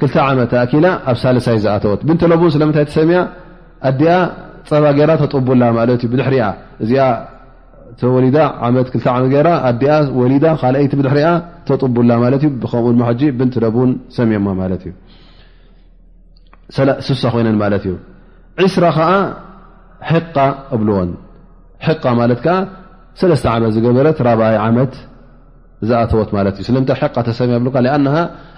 [0.00, 3.18] ክልተ ዓመት ኣኣኪላ ኣብ ሳለሳይ ዝኣተወት ብንቲ ለቡን ስለምንታይ ተሰሚያ
[3.90, 4.12] ኣዲኣ
[4.70, 6.44] ፀባ ገራ ተጡቡላ ማት እ ብድያ
[6.82, 6.92] እዚ
[8.16, 8.70] ወሊት ኣ
[10.20, 11.28] ወሊዳ ካይቲ ብድርያ
[11.68, 14.92] ተጡቡላ ማትእዩ ብከምኡ ጂ ብንቲ ለቡን ሰሚዮማ ማ እዩ
[17.06, 17.94] ስሳ ኮይነን ማለት እዩ
[18.64, 19.10] ዒስራ ከዓ
[20.10, 20.20] ሕ
[20.74, 21.10] እብልዎን
[21.86, 22.46] ሕቃ ማለትከ
[23.20, 24.94] ሰለስተ ዓመት ዝገበረ ራብኣይ ዓመት
[25.88, 27.96] ዝኣተወት ማትእ ስለምታይ ተሰያ ብካኣ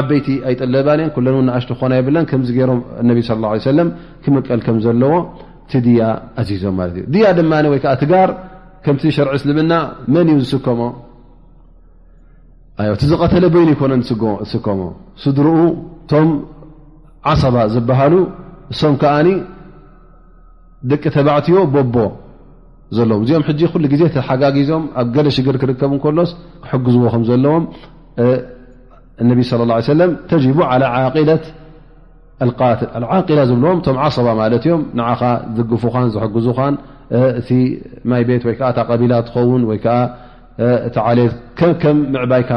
[0.00, 3.14] ዓበይቲ ኣይጠለባን እን ኩለን እን ኣሽቶ ክኾና ይብለን ከምዚ ገሮም ነ
[3.70, 3.88] ሰለም
[4.24, 5.14] ክመቀል ከም ዘለዎ
[5.72, 6.02] ቲ ድያ
[6.40, 8.28] ኣዚዞም ለት እዩ ድያ ድማ ወይዓ ትጋር
[8.84, 9.72] ከምቲ ሸርዒ ስልብና
[10.14, 10.80] መን እዩ ዝስከሞ
[12.94, 14.80] እቲ ዝቀተለ በይኒ ይኮነ ዝስከሞ
[15.22, 15.58] ስድሩኡ
[16.02, 16.28] እቶም
[17.32, 18.14] ዓሰባ ዝበሃሉ
[18.72, 19.28] እሶም ከዓኒ
[20.90, 21.94] ደቂ ተባዕትዮ ቦቦ
[22.96, 26.30] ዘለዎ እዚኦም ሕ ሉ ግዜ ተሓጋጊዞም ኣብ ገለ ሽግር ክርከቡ ከሎስ
[26.64, 27.64] ክሕግዝዎ ከም ዘለዎም
[29.26, 31.30] ነ صى اه ع ተቡ على قለ
[33.28, 34.82] ትል ዝብዎም እቶ صባ ማ እዮም
[35.20, 36.74] ኻ ዝግፉን ዝግዙኻን
[37.40, 37.48] እቲ
[38.10, 39.74] ማይ ቤት ወ ቢላ ትኸውን ወ
[40.94, 40.96] ቲ
[41.82, 42.50] ከም ምዕይካ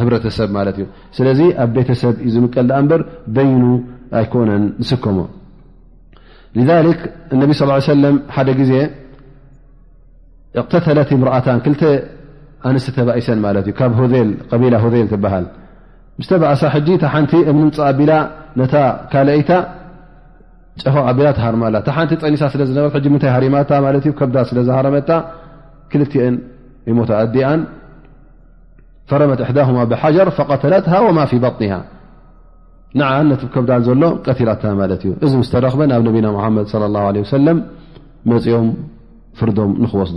[0.00, 0.50] ህተሰብ
[0.82, 0.86] ዩ
[1.18, 3.00] ስለዚ ኣብ ቤተሰብ ዩ ዝምቀል በር
[3.36, 3.62] በይኑ
[4.20, 5.18] ኣይኮነን ንስከሙ
[6.58, 6.70] لذ
[7.38, 8.72] ነ صى ه ለ ሓደ ዜ
[10.72, 11.10] ተተለት
[12.70, 13.92] ኣንስተ ተባኢሰን ማት እካብ
[14.62, 15.44] ቢ ል ትሃል
[16.24, 16.62] ስተእሳ
[17.12, 18.12] ሓንቲ እምንፃ ኣቢላ
[18.60, 18.74] ነታ
[19.12, 19.50] ካልአይታ
[20.82, 23.70] ጨፈቕ ቢላ ተሃርማላ ታ ሓንቲ ፀኒሳ ስለ ዝነበረ ምታይ ሃርማታ
[24.02, 25.10] እዩ ከብዳ ስለዝሃረመታ
[25.92, 26.34] ክልትን
[26.98, 27.60] ሞኣዲኣን
[29.10, 30.86] ፈረመት እሕዳማ ብሓጀር ቀተለት
[31.18, 31.70] ማ ፊ በጥኒ
[33.00, 36.66] ንዓ ነ ከብዳል ዘሎ ቀትላታ ማለት እዩ እዚ ምስተረክበ ናብ ነብና ሓመድ
[37.32, 37.58] ሰለም
[38.30, 38.68] መፅኦም
[39.40, 40.16] ፍርዶም ንክወስዱ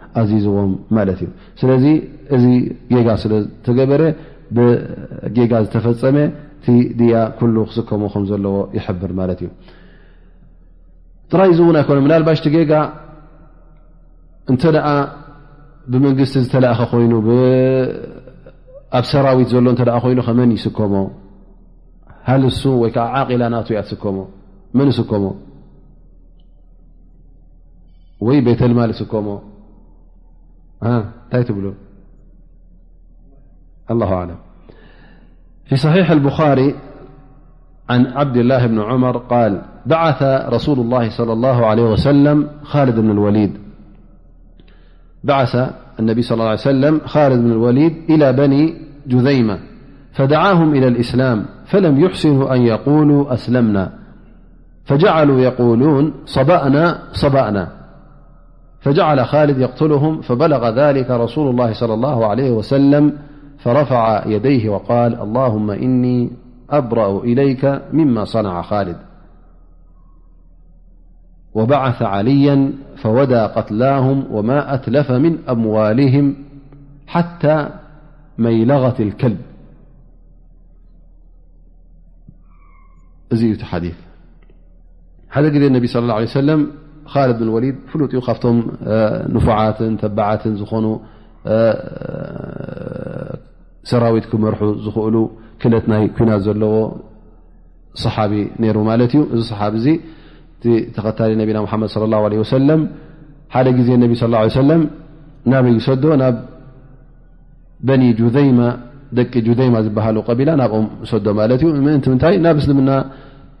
[0.19, 1.21] ዎማት እዩ
[1.61, 1.85] ስለዚ
[2.35, 2.45] እዚ
[2.93, 4.01] ጌጋ ስለ ዝተገበረ
[4.55, 6.17] ብጌጋ ዝተፈፀመ
[6.63, 9.49] ቲ ድያ ኩሉ ክስከሞ ከም ዘለዎ ይሕብር ማለት እዩ
[11.31, 12.73] ጥራይ እዝእውን ኣይኮነ ብናልባሽቲ ጌጋ
[14.51, 14.87] እንተ ደኣ
[15.91, 17.13] ብመንግስቲ ዝተላእኸ ኮይኑ
[18.97, 20.95] ኣብ ሰራዊት ዘሎ እ ኮይኑ ከመን ይስከሞ
[22.29, 24.17] ሃልሱ ወይከዓ ዓቂላ ናቱ እያ ትስከሞ
[24.77, 25.25] መን ይስከሞ
[28.25, 29.27] ወይ ቤተል ማል ስከሞ
[33.91, 34.35] الله أعلم
[35.65, 36.75] في صحيح البخاري
[37.89, 39.53] عن عبد الله بن عمر -قال
[39.85, 42.97] بعث رسول الله صلى الله عليه وسلمبعث
[45.99, 48.73] النبي صى اله عليه سلم خالد بن الوليد إلى بني
[49.07, 49.59] جذيمة
[50.13, 53.93] فدعاهم إلى الإسلام فلم يحسنوا أن يقولوا أسلمنا
[54.85, 57.80] فجعلوا يقولون صبأنا صبأنا
[58.81, 63.17] فجعل خالد يقتلهم فبلغ ذلك رسول الله صلى الله عليه وسلم
[63.57, 66.31] فرفع يديه وقال اللهم إني
[66.69, 68.95] أبرأ إليك مما صنع خالد
[71.53, 76.35] وبعث عليا فودى قتلاهم وما أتلف من أموالهم
[77.07, 77.69] حتى
[78.37, 79.01] ميلغت
[83.31, 86.71] الكلبحيثالنبي صى لله عليه وسلم
[87.13, 88.57] ካል ብንወሊድ ፍሉጥ እዩ ካብቶም
[89.35, 90.87] ንፉዓትን ተባዓትን ዝኾኑ
[93.91, 95.15] ሰራዊት ክመርሑ ዝኽእሉ
[95.61, 96.73] ክለትናይ ኩናት ዘለዎ
[98.03, 98.33] صሓቢ
[98.63, 99.87] ነይሩ ማለት እዩ እዚ صሓቢ እዚ
[100.57, 102.81] እቲ ተኸታሊ ነቢና ሓመድ ለ ላ ለ ወሰለም
[103.55, 104.81] ሓደ ግዜ ነቢ ስ ለም
[105.51, 106.35] ናበይ ሰዶ ናብ
[107.89, 108.03] በኒ
[108.59, 108.69] ማ
[109.17, 112.89] ደቂ ጁዘይማ ዝበሃሉ ቀቢላ ናብኦም ሰዶ ማለት እዩ ምእንቲ ምንታይ ናብ ምስልምና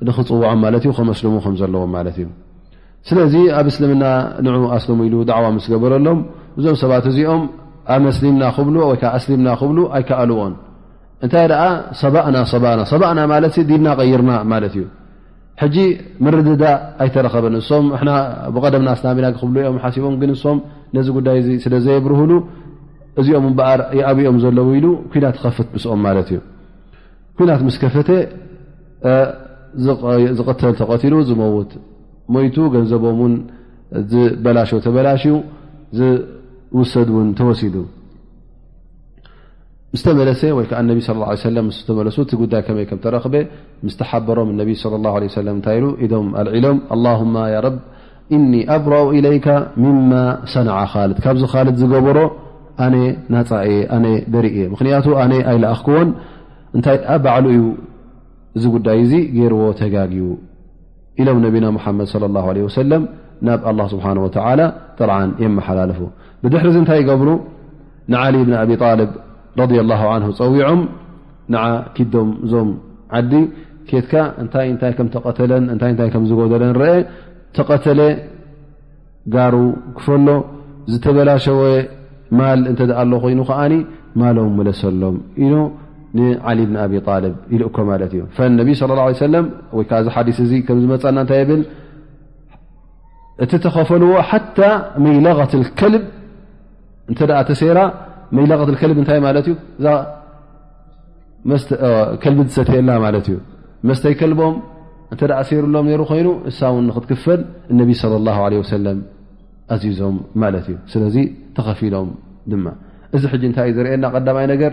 [0.09, 2.27] ንኽፅውዖም ማለት እዩ ከመ መስልሙ ከም ዘለዎም ማለት እዩ
[3.09, 4.03] ስለዚ ኣብ እስልምና
[4.45, 6.19] ን ኣስለሙ ኢሉ ድዕዋ ምስ ገበረሎም
[6.57, 7.43] እዞም ሰባት እዚኦም
[7.95, 10.53] ኣመስሊምና ክብ ወይዓ እስሊምና ክብሉ ኣይከኣልዎን
[11.25, 11.63] እንታይ ደኣ
[12.03, 14.85] ሰባእናናሰባእና ማለት ዲና ቀይርና ማለት እዩ
[15.61, 15.77] ሕጂ
[16.25, 16.63] ምርድዳ
[17.03, 17.85] ኣይተረኸበን እሶም
[18.55, 20.59] ብቀደምና እስላሚና ክብልኦም ሓሲቦም ግን እሶም
[20.95, 22.31] ነዚ ጉዳይ ስለ ዘየብርህሉ
[23.21, 26.39] እዚኦም እምበኣር ይኣብኦም ዘለው ኢሉ ኩናት ከፍት ምስኦም ማለት እዩ
[27.39, 28.09] ኩናት ምስ ከፈተ
[30.39, 31.71] ዝቅተል ተኸትሉ ዝመውት
[32.35, 33.33] ሞይቱ ገንዘቦምን
[34.43, 35.23] በላሾ ተበላሽ
[35.99, 37.75] ዝውሰድውን ተወሲዱ
[39.99, 43.25] ስተመለሰ ወይዓ ነ ه መለሱ እቲ ጉዳይ ከመይ ከ ተረክ
[43.93, 47.31] ስተሓበሮም ነ ه ታይ ኢ ኢም ኣልዒሎም
[47.65, 47.77] ረብ
[48.37, 49.47] እኒ ኣብረኦ ለይካ
[49.83, 50.11] ምማ
[50.53, 52.17] ሰናዓ ካልት ካብዚ ኻልት ዝገበሮ
[52.85, 52.87] ኣ
[53.33, 53.81] ናፃእየ
[54.35, 56.09] ደሪ እየ ምክንያቱ ኣ ኣይለኣኽ ክዎን
[56.75, 57.65] እንታይ ባዕሉ እዩ
[58.57, 60.23] እዚ ጉዳይ እዚ ገይርዎ ተጋግቡ
[61.21, 63.03] ኢሎም ነቢና ሙሓመድ ለ ላه ወሰለም
[63.47, 64.47] ናብ ኣላ ስብሓን ጠዓ
[65.43, 65.99] የመሓላለፉ
[66.43, 67.29] ብድሕሪዚ እንታይ ይገብሩ
[68.13, 68.69] ንዓሊ ብን ኣብ
[69.59, 70.81] ልብ ረ ላ ን ፀዊዖም
[71.53, 71.63] ን
[71.95, 72.69] ኪዶም እዞም
[73.19, 73.31] ዓዲ
[73.89, 76.93] ኬትካ እንታይ እንታይ ከም ተቀተለን እታይ ታ ከም ዝጎደለን ርአ
[77.57, 78.01] ተቐተለ
[79.35, 79.55] ጋሩ
[79.97, 80.27] ክፈሎ
[80.91, 81.61] ዝተበላሸወ
[82.39, 83.73] ማል እንተደኣ ሎ ኮይኑ ከዓኒ
[84.21, 85.47] ማሎም መለሰሎም ኢ
[86.49, 86.73] ዓሊ ብ
[87.15, 88.13] ኣብ ይልኮ ማት
[88.47, 89.41] እ ነ
[89.77, 90.29] ወይዓ ዚ ሓዲ
[90.67, 91.61] ከምዝመፃና እታይ ብል
[93.43, 94.59] እቲ ተኸፈልዎ ሓታ
[95.03, 95.93] መይለቀት ከል
[97.19, 97.27] ተ
[97.59, 97.81] ተራ
[98.39, 99.55] ይለት ከል ታይ ማለት እዩ
[102.15, 103.37] እከልቢ ዝሰትአላ ማለት እዩ
[103.89, 104.55] መስተይ ከልቦም
[105.13, 107.39] እተ ሰሩሎም ሩ ኮይኑ እሳ ን ንክትክፈል
[107.79, 108.99] ነቢ ه ለም
[109.75, 111.15] ኣዚዞም ማለት እዩ ስለዚ
[111.57, 112.09] ተኸፊሎም
[112.51, 112.65] ድማ
[113.15, 114.71] እዚ እንታይ እዩ ዝርና ቀዳይ ነገር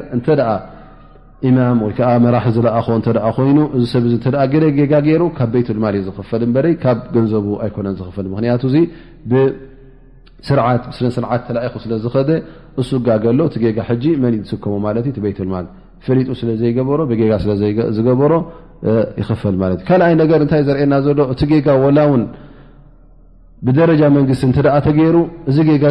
[1.49, 4.24] ኢማም ወይከዓ መራሒ ዝለኣኾ እንተደኣ ኮይኑ እዚ ሰብ እተ
[4.78, 8.74] ገጋ ገይሩ ካብ ቤይት ልማል እዩ ዝኽፈል እበ ካብ ገንዘቡ ኣይኮነን ዝኽፈል ምክንያቱዚ
[9.30, 12.30] ብስርዓት ስ ስርዓት ተላኢኹ ስለዝኸደ
[12.80, 15.68] እሱ ጋገሎ እቲ ጌጋ ሕጂ መን እዩዝስከሞ ማለት እዩ ቲ ቤይት ልማል
[16.07, 18.32] ፈሊጡ ስለዘይገበሮ ብጋ ስለዝገበሮ
[19.22, 22.22] ይኽፈል ማለት እዩ ካልኣይ ነገር እንታይ ዘርኤየና ዘሎ እቲ ጌጋ ወላ እውን
[23.66, 25.16] ብደረጃ መንግስቲ እንተደኣ ተገይሩ
[25.51, 25.84] እዚ ጌጋ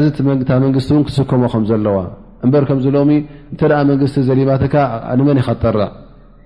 [0.49, 1.97] ታ መንግስቲ እን ክትስከሞ ከም ዘለዋ
[2.45, 3.11] እምበር ከምዝሎሚ
[3.53, 4.75] እንተኣ መንግስቲ ዘሊማተካ
[5.19, 5.77] ንመን ይካጠረ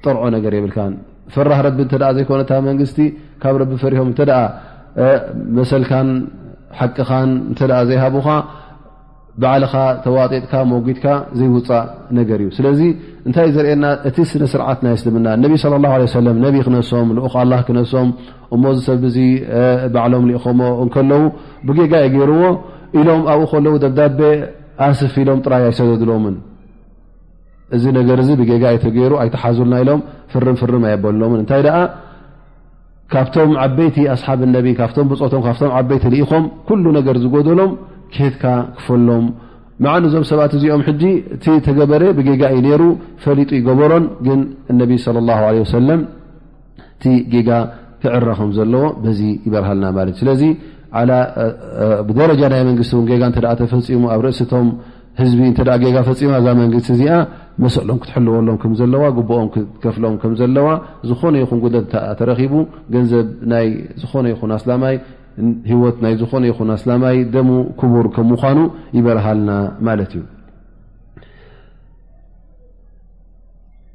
[0.03, 0.77] ጠርዖ ነገር የብልካ
[1.33, 2.97] ፍራህ ረቢ እተ ዘይኮነታ መንግስቲ
[3.41, 4.21] ካብ ረቢ ፈሪሆም እንተ
[5.57, 6.07] መሰልካን
[6.79, 8.29] ሓቂኻን እንተ ዘይሃቡካ
[9.41, 9.73] ባዓልኻ
[10.05, 11.03] ተዋጢጥካ መጉድካ
[11.39, 11.83] ዘይውፃእ
[12.17, 12.79] ነገር እዩ ስለዚ
[13.27, 18.09] እንታይእ ዘርኤየና እቲ ስነ ስርዓትና ይስልምና ነቢ ለ ላ ሰለም ነቢ ክነሶም ልኡክ አላ ክነሶም
[18.55, 19.17] እሞዝሰብ ብዙ
[19.95, 21.21] ባዕሎም ልኢኸም እከለዉ
[21.69, 22.43] ብጌጋየገይርዎ
[22.99, 24.19] ኢሎም ኣብኡ ከለዉ ደብዳቤ
[24.89, 26.35] ኣስፍ ኢሎም ጥራይ ኣይሰደድሎምን
[27.75, 30.01] እዚ ነገር ዚ ብጌጋ ይተገይሩ ኣይተሓዙልና ኢሎም
[30.31, 31.77] ፍርም ፍርም ኣይበልሎምን እንታይ ደኣ
[33.13, 37.71] ካብቶም ዓበይቲ ኣስሓብ እነቢ ካብቶም ብፆቶም ካብቶም ዓበይቲ ልኢኾም ኩሉ ነገር ዝጎደሎም
[38.15, 38.43] ኬትካ
[38.77, 39.25] ክፈሎም
[39.83, 41.03] መዓን እዞም ሰብኣት እዚኦም ሕጂ
[41.35, 42.83] እቲ ተገበረ ብጌጋ ዩ ነሩ
[43.23, 46.01] ፈሊጡ ይገበሮን ግን እነቢ ለ ላ ለ ሰለም
[46.93, 47.49] እቲ ጌጋ
[48.03, 50.43] ክዕረኹም ዘለዎ በዚ ይበርሃልና ማለት ዩ ስለዚ
[50.99, 51.03] ዓ
[52.07, 54.67] ብደረጃ ናይ መንግስቲ እን ጌጋ እተ ተፈፂሙ ኣብ ርእሲቶም
[55.19, 57.13] ህዝቢ እተ ጌጋ ፈፂማ እዛ መንግስቲ እዚኣ
[57.63, 60.67] መስዕሎም ክትሕልወሎም ከም ዘለዋ ጉብኦም ክትከፍሎም ከም ዘለዋ
[61.11, 62.53] ዝኾነ ይኹን ጉድትተረኪቡ
[62.95, 63.67] ገንዘብ ናይ
[64.03, 64.97] ዝኾነ ይኹን ኣስላማይ
[65.71, 67.49] ሂወት ናይ ዝኾነ ይኹን ኣስላማይ ደሙ
[67.81, 68.59] ክቡር ከም ምኳኑ
[68.99, 69.51] ይበረሃልና
[69.89, 70.23] ማለት እዩ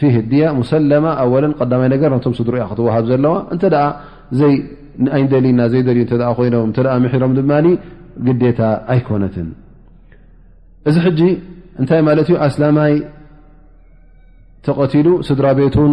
[0.00, 3.62] ፊህድያ ሙሰላማ ኣወለን ቀዳማይ ነገር ናቶም ስድሩያ ክትዋሃብ ዘለዋ እንተ
[5.16, 7.50] ኣይንደል ና ዘይደልዩ እ ኮይኖም እተ ምሕሮም ድማ
[8.26, 8.60] ግዴታ
[8.92, 9.48] ኣይኮነትን
[10.88, 11.20] እዚ ሕጂ
[11.80, 12.94] እንታይ ማለት እዩ ኣስላማይ
[14.66, 15.92] ተቐትሉ ስድራ ቤቱን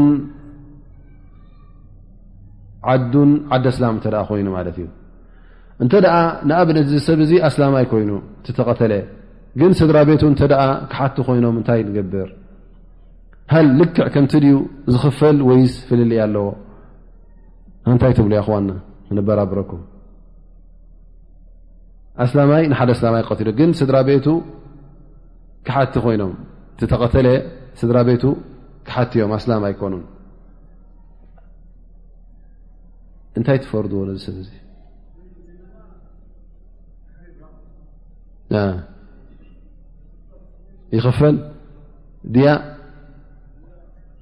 [2.93, 4.88] ዓዱን ዓዲ ኣስላም እተ ኮይኑ ማለት እዩ
[5.84, 6.18] እንተ ኣ
[6.49, 8.12] ንኣብነት ዝሰብ እዚ ኣስላማይ ኮይኑ
[8.60, 8.93] ተቀተለ
[9.60, 10.49] ግን ስድራ ቤቱ እተ
[10.91, 12.30] ክሓቲ ኮይኖም እንታይ ንገብር
[13.51, 14.55] ሃ ልክዕ ከምቲ ድዩ
[14.93, 16.47] ዝኽፈል ወይዝ ፍልሊ ኣለዎ
[17.93, 18.53] እንታይ ትብሉ ኣክዋ
[19.17, 19.81] ንበራብረኩም
[22.23, 24.27] ኣስላይ ንሓደ ኣላይ ት ግን ስድራ ቤቱ
[25.67, 26.33] ክሓቲ ኮይኖም
[26.93, 27.27] ተኸተለ
[27.79, 28.23] ስድራ ቤቱ
[28.87, 29.93] ክሓቲዮም ኣስላማ ይኮኑ
[33.37, 34.33] እንታይ ትፈርድዎ ሰብ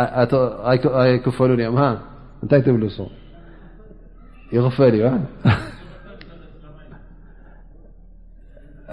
[0.00, 1.72] ኣይክፈሉ እዮ
[2.42, 2.96] እንታይ ትብሱ
[4.56, 5.04] ይኽፈል እዩ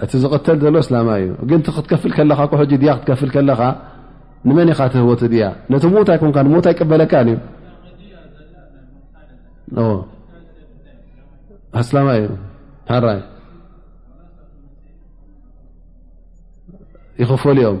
[0.04, 3.60] እቲ ዝቕተል ዘሎ እስላማ እዩ ግ ክትከፍል ከለኻ ሕ ድ ክትከፍል ከለኻ
[4.48, 7.36] ንመኻትህወቲ ያ ነቲ ሞታይኮንሞታ ይ ቀበለካእዩ
[11.82, 12.28] እላማ እዩ
[17.22, 17.80] ይኽፈሉ እኦም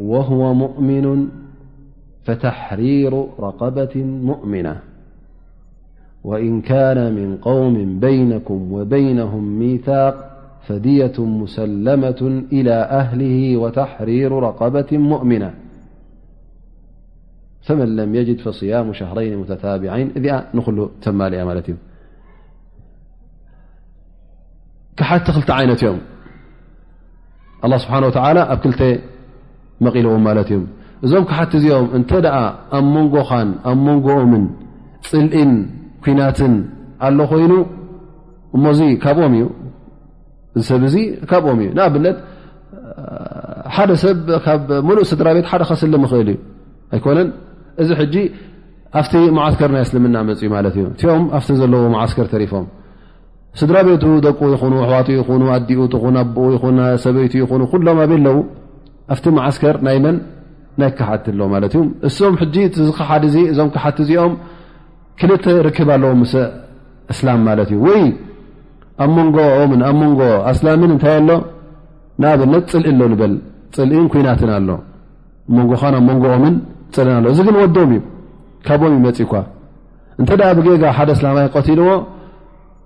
[0.00, 1.28] وهو مؤمن
[2.24, 4.80] فتحرير رقبة مؤمنة
[6.24, 10.30] وإن كان من قوم بينكم وبينهم ميثاق
[10.66, 15.54] فدية مسلمة إلى أهله وتحرير رقبة مؤمنة
[17.62, 20.94] فمن لم يجد فصيام شهرين متتابعين نل
[21.32, 21.74] لأملت
[24.96, 29.00] كتلت عينة يومالله سبحانه وتعالى أكلت
[29.88, 32.36] እእዞም ክሓቲ እዚኦም እንተደኣ
[32.76, 34.44] ኣብ ሞንጎኻን ኣብ ሞንጎኦምን
[35.08, 35.52] ፅልኢን
[36.04, 36.54] ኩናትን
[37.06, 37.52] ኣሎ ኮይኑ
[38.56, 39.44] እሞዙ ካብም እዩ
[40.56, 40.96] እዚ ሰብ ዙ
[41.30, 42.16] ካብኦም እዩ ንኣብነት
[43.74, 44.16] ሓደ ሰብ
[44.68, 46.38] ብ ሙሉእ ስድራ ቤት ሓደ ኸስልም ኽእል እዩ
[46.94, 47.28] ኣይኮነን
[47.82, 48.14] እዚ ሕጂ
[49.00, 52.66] ኣብቲ ማዓስከር ናይ ስልምና መፅ ማለት እዩ እቲም ኣብቲ ዘለዎ ማስከር ተሪፎም
[53.60, 58.36] ስድራ ቤቱ ደቁ ይኹኑ ኣሕዋቱ ይኑ ኣዲኡኹን ኣኡ ይኹን ሰበይቱ ይኹኑ ኩሎም ኣበኣለዉ
[59.12, 60.16] ኣብቲ ማዓስከር ናይ መን
[60.80, 62.54] ናይ ካሓት ኣሎ ማለት እዩ እሶም ሕጂ
[62.86, 63.08] ዚሓ
[63.50, 64.34] እዞም ክሓቲ እዚኦም
[65.20, 66.20] ክልተ ርክብ ኣለዎም
[67.12, 68.02] እስላም ማለት እዩ ወይ
[69.04, 71.30] ኣብ መንጎኦም ኣብ ንጎ ኣስላምን እንታይ ኣሎ
[72.22, 73.34] ንኣብነት ፅልኢ ኣሎ በል
[73.76, 74.68] ፅልኢን ኩናትን ኣሎ
[75.58, 76.54] ንጎ ብመንጎኦምን
[76.96, 78.02] ፅልኢ ኣሎ እዚ ግን ወዶም እዩ
[78.66, 79.42] ካብኦም ይመፂ ኳ
[80.20, 81.90] እንተ ብገጋ ሓደ እስላማይ ቀቲልዎ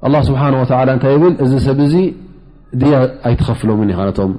[0.07, 0.43] ኣ ስብሓ
[0.97, 1.95] እታይ ብል እዚ ሰብ እዚ
[2.81, 2.95] ድያ
[3.29, 4.33] ኣይትኸፍሎምን ይነቶም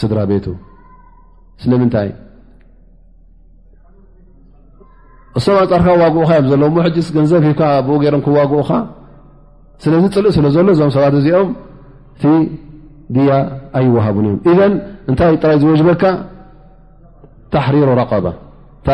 [0.00, 0.46] ስድራ ቤቱ
[1.62, 2.08] ስለምንታይ
[5.38, 8.70] እሶም ኣፃርካ ዋግኡካ እዮም ዘለዎ ሕጅስ ገንዘብ ሂ ኣብኡ ገሮም ክዋግኡኻ
[9.84, 11.48] ስለዚ ፅልእ ስለ ዘሎ እዞም ሰባት እዚኦም
[12.16, 12.22] እቲ
[13.14, 13.30] ድያ
[13.78, 14.60] ኣይዋሃቡን እዮም ኢዘ
[15.10, 16.02] እንታይ ጥራይ ዝወዥበካ
[17.54, 18.26] ታሕሪሩ ረቀባ
[18.80, 18.90] እታ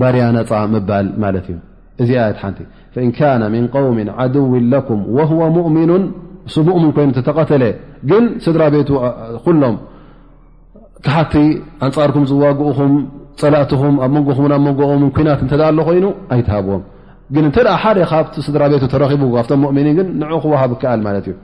[0.00, 1.58] ባርያ ነፃ ምባል ማለት እዩ
[2.02, 2.58] እዚ ኣያት ሓንቲ
[3.06, 5.90] እን ካነ ምን قውሚ ዓድው ለኩም ወ ሙእምኑ
[6.50, 7.64] እሱ ؤምን ኮይኑ ተተቀተለ
[8.10, 8.88] ግን ስድራ ቤቱ
[9.44, 9.76] ኩሎም
[11.04, 11.34] ካሓቲ
[11.86, 12.94] ኣንጻርኩም ዝዋግእኹም
[13.40, 16.82] ፀላእትኹም ኣብ መንጎን ኣ መንኦምን ኩናት እተ ኣሎ ኮይኑ ኣይትሃብዎም
[17.34, 21.36] ግ እተ ሓደ ካብቲ ስድራ ቤ ተረኪቡ ካቶም ؤምኒ ግ ን ክሃብ ከኣል ማለት እዩ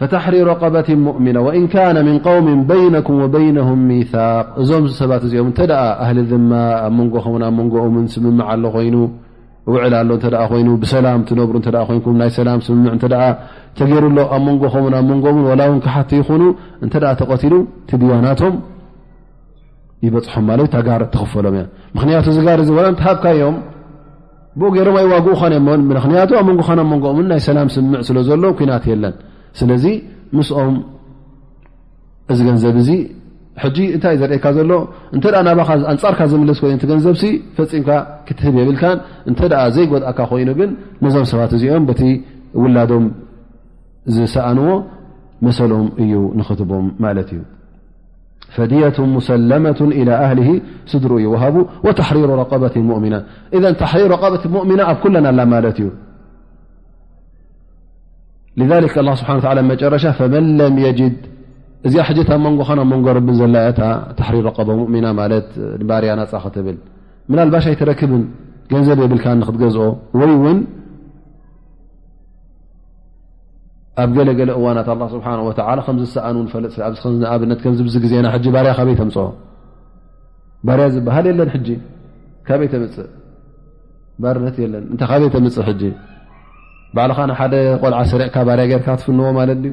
[0.00, 5.58] ፈተሕሪሩ ቀበት ሙؤምና ኢን ካነ ምن قውም በይነኩም በይነهም ሚثቅ እዞም ሰባት እዚኦም እተ
[6.04, 6.52] ኣህሊ ድማ
[6.84, 8.96] ኣ መንጎኹምን ኣብ መንጎኦምን ስምም ኣሎ ኮይኑ
[9.70, 13.04] ውዕል ኣሎ እተ ኮይኑ ብሰላም ትነብሩ እ ኮይኩም ናይ ሰላም ስምምዕ እተ
[13.78, 16.42] ተገይሩሎ ኣብ መንጎከምን ኣብ መንጎምን ዋላ እውን ክሓቲ ይኹኑ
[16.84, 17.54] እንተ ደ ተቐትሉ
[17.90, 18.54] ትድያናቶም
[20.04, 21.64] ይበፅሖም ማለት ዩ ታጋር ትኽፈሎም እያ
[21.96, 23.56] ምክንያቱ ዚጋር ዝበና ሃብካእዮም
[24.60, 29.14] ብ ገይሮማ ይዋግኡኻን እዮ ምክንያቱ ኣብ መንጎኻን ኣብ መንጎኦምን ናይ ሰላም ስምምዕ ስለዘሎ ኩናት የለን
[29.60, 29.84] ስለዚ
[30.38, 30.76] ምስኦም
[32.32, 32.90] እዚ ገንዘብ እዙ
[33.62, 34.70] ሕጂ እንታይ እ ዘርእካ ዘሎ
[35.14, 37.22] እንተ ናባኻ ኣንፃርካ ዝምልስ ይኑ ገንዘብሲ
[37.56, 37.88] ፈፂምካ
[38.26, 38.82] ክትብ የብልካ
[39.30, 39.40] እንተ
[39.76, 40.70] ዘይጎድእካ ኮይኑ ግን
[41.04, 42.00] ነዞም ሰባት እዚኦም በቲ
[42.62, 43.04] ውላዶም
[44.16, 44.70] ዝሰኣንዎ
[45.46, 47.40] መሰሎም እዩ ንክትቦም ማለት እዩ
[48.54, 50.40] ፈድያة ሙሰለመة إ ኣሊ
[50.92, 51.56] ስድሩ እዩ ሃቡ
[51.98, 53.14] ተሕሪሩ ረቀበት ሙؤሚና
[54.04, 55.88] ሪር በት ሙእምና ኣብ ኩለና ላ ማለት እዩ
[59.20, 59.32] ስብሓ
[59.72, 60.04] መጨረሻ
[61.88, 63.68] እዚኣ ሕ ትብ መንጎ ብ መንጎ ረቢ ዘለእ
[64.18, 65.48] ተሕሪር ቀቦ እሚና ማለት
[65.88, 66.76] ባርያ ናፃክትብል
[67.30, 68.24] ምና ልባሽ ኣይተረክብን
[68.72, 69.84] ገንዘብ የብልካ ንክትገዝኦ
[70.20, 70.58] ወይ እውን
[74.02, 75.26] ኣብ ገለገለ እዋናት ስብሓ
[75.86, 77.60] ከዝሰኣን ፈጥኣኣብነት
[78.04, 78.26] ግዜና
[78.56, 79.26] ባርያ ካበይ ምፅኦ
[80.68, 81.50] ባርያ ዝበሃል የለን
[82.48, 83.08] ካበይ ተምፅእ
[84.22, 85.68] ባርነት ለን እታይ ካበይ ተምፅእ
[86.96, 89.72] ባልኻ ሓደ ቆልዓ ሰርቕካ ባርያ ጌርካ ክትፍንዎ ለት ዩ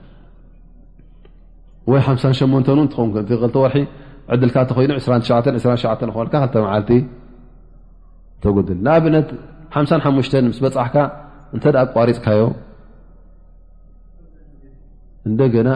[1.89, 3.75] ወይ ሓ8 እን ትኸወርሒ
[4.33, 5.83] ዕድልካ ተ ኮይኑ 22ሸ
[6.27, 6.89] ልካ ክመዓልቲ
[8.43, 9.27] ተጉድል ንኣብነት
[9.73, 10.29] ሓሓ ምስ
[10.63, 10.95] በፅሕካ
[11.55, 12.41] እንተ ኣቋሪፅካዮ
[15.29, 15.69] እንደገና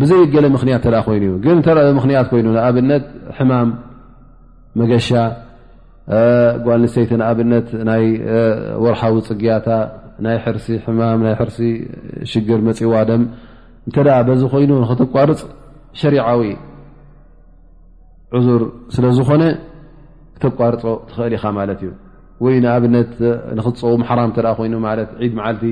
[0.00, 3.04] ብዘይ ገለ ምክንያት ተ ኮይኑእዩ ግን ተምክንያት ኮይኑ ንኣብነት
[3.36, 3.68] ሕማም
[4.80, 5.08] መገሻ
[6.66, 8.04] ጓሰይቲ ንኣብነት ናይ
[8.84, 9.66] ወርሓዊ ፅግያታ
[10.64, 10.68] ሲ
[11.38, 11.58] ሕርሲ
[12.30, 13.22] ሽግር መፂዋደም
[13.88, 15.38] እንተ ደኣ በዚ ኮይኑ ክትቋርፅ
[16.00, 16.42] ሸሪዓዊ
[18.36, 18.62] ዑዙር
[18.94, 19.42] ስለ ዝኾነ
[20.36, 21.90] ክተቋርፆ ትኽእል ኢኻ ማለት እዩ
[22.44, 23.12] ወይ ንኣብነት
[23.58, 24.74] ንክፀቡ ሓራም ተ ኮይኑ
[25.10, 25.62] ት ዒድ መዓልቲ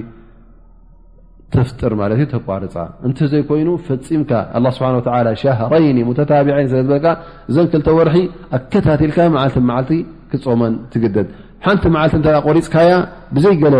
[1.54, 2.76] ተፍጥር ማለት እዩ ተቋርፃ
[3.08, 4.94] እንተዘይኮይኑ ፈፂምካ ኣ ስብሓን
[5.42, 7.06] ሻሃረይኒ ሙተታብዐይን ስለ ዝበልካ
[7.50, 8.16] እዘን ክልተ ወርሒ
[8.58, 9.92] ኣከታቲልካ መዓልቲን መዓልቲ
[10.32, 11.28] ክፆመን ትግደድ
[11.66, 12.90] ሓንቲ መዓልቲ እተ ቆሪፅካያ
[13.36, 13.76] ብዘይ ገለ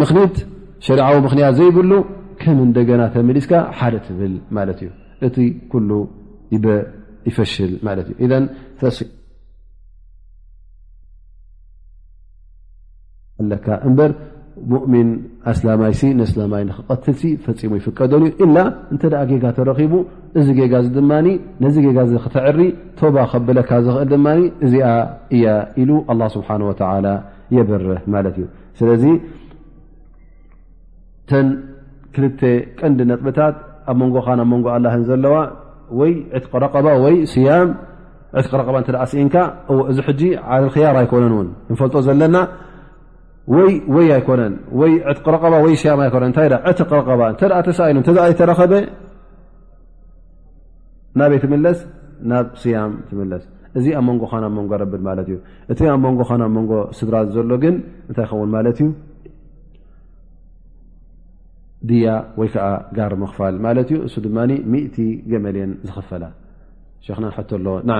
[0.00, 0.36] ምኽኒት
[0.88, 1.92] ሸሪዊ ምክንያት ዘይብሉ
[2.42, 4.90] ከም እደገና ተመሊስካ ሓደ ትብል ማለት እዩ
[5.26, 5.36] እቲ
[7.28, 8.08] ይፈሽል ማትእ
[13.64, 14.10] ካ እበር
[14.72, 15.08] ሙእሚን
[15.52, 18.60] ኣስላማይሲ ነስላማይ ንክቀትልሲ ፈፂሙ ይፍቀዶን እዩ ላ
[18.92, 19.94] እንተ ጌጋ ተረኪቡ
[20.40, 20.48] እዚ
[20.96, 21.02] ድ
[21.64, 22.60] ነዚ ጋ ክተዕሪ
[23.00, 24.26] ቶባ ከብለካ ዝእል ድማ
[24.66, 24.88] እዚኣ
[25.36, 25.46] እያ
[25.82, 25.90] ኢሉ
[26.34, 26.50] ስብሓ
[27.56, 29.04] የበርህ ማት እዩስለ
[32.14, 32.40] ክልተ
[32.80, 33.56] ቀንዲ ነጥብታት
[33.90, 35.34] ኣብ መንጎኻ ናብ መንጎ ኣላህን ዘለዋ
[36.00, 37.70] ወይ እት ቅረቐባ ወይ ስያም
[38.40, 38.90] እቲ ረቐባ እተ
[39.22, 39.36] ኢንካ
[39.90, 40.22] እዚ ሕጂ
[40.56, 42.36] ዓልልክያር ኣይኮነን እውን ንፈልጦ ዘለና
[43.54, 44.54] ወ ወይ ኣይኮነን
[45.18, 48.72] ት ረቐባ ወይ ስያም ኣይኮነን እንታይ እቲ ቅረቐባ እተ ተሳኢኑ ተ የተረኸበ
[51.20, 51.78] ናበይ ትምለስ
[52.32, 53.44] ናብ ስያም ትምለስ
[53.78, 55.38] እዚ ኣብ መንጎ ናብ መንጎ ረብድ ማለት እዩ
[55.72, 57.74] እቲ ኣብ መንጎ ናብ መንጎ ስድራዘሎ ግን
[58.08, 58.88] እንታይ ይኸውን ማለት እዩ
[62.02, 62.08] ያ
[62.40, 62.66] ወይ ከዓ
[62.96, 64.38] ጋር ምክፋል ማለት እዩ እሱ ድማ
[64.72, 64.96] ሚእቲ
[65.30, 66.24] ገመልን ዝኽፈላ
[67.16, 67.92] ክና ቶ ኣሎ ና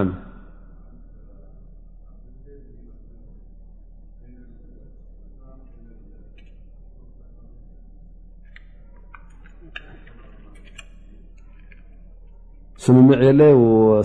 [12.85, 13.43] ስምሚዕ የለ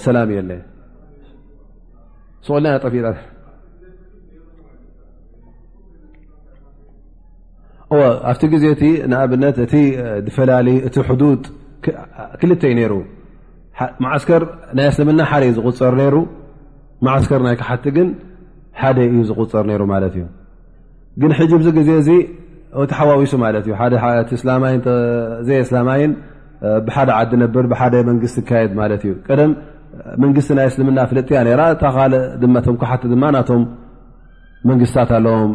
[0.07, 0.51] ሰላ የለ
[2.45, 2.65] ጠላ
[8.31, 8.65] ኣብቲ ዜ
[9.19, 9.31] ኣብ
[10.37, 10.67] ፈላዩ
[12.39, 12.95] ክልተዩ ሩ
[14.27, 14.43] ስር
[14.77, 16.19] ናይ እسልምና ደ ዩ ዝغፀር ሩ
[17.29, 18.07] ስር ናይ ቲ ግ
[18.81, 19.65] ሓደ ዩ ዝغፅር
[21.77, 22.19] ግ ዜ
[22.97, 23.33] ሓዊሱ
[23.77, 23.93] ሓደ
[27.55, 27.73] ዲ ር
[28.49, 29.41] ካድ
[30.21, 31.43] መንቲ ናይ እسልምና ፍልያ
[34.69, 35.51] መንግስትታት ኣለዎም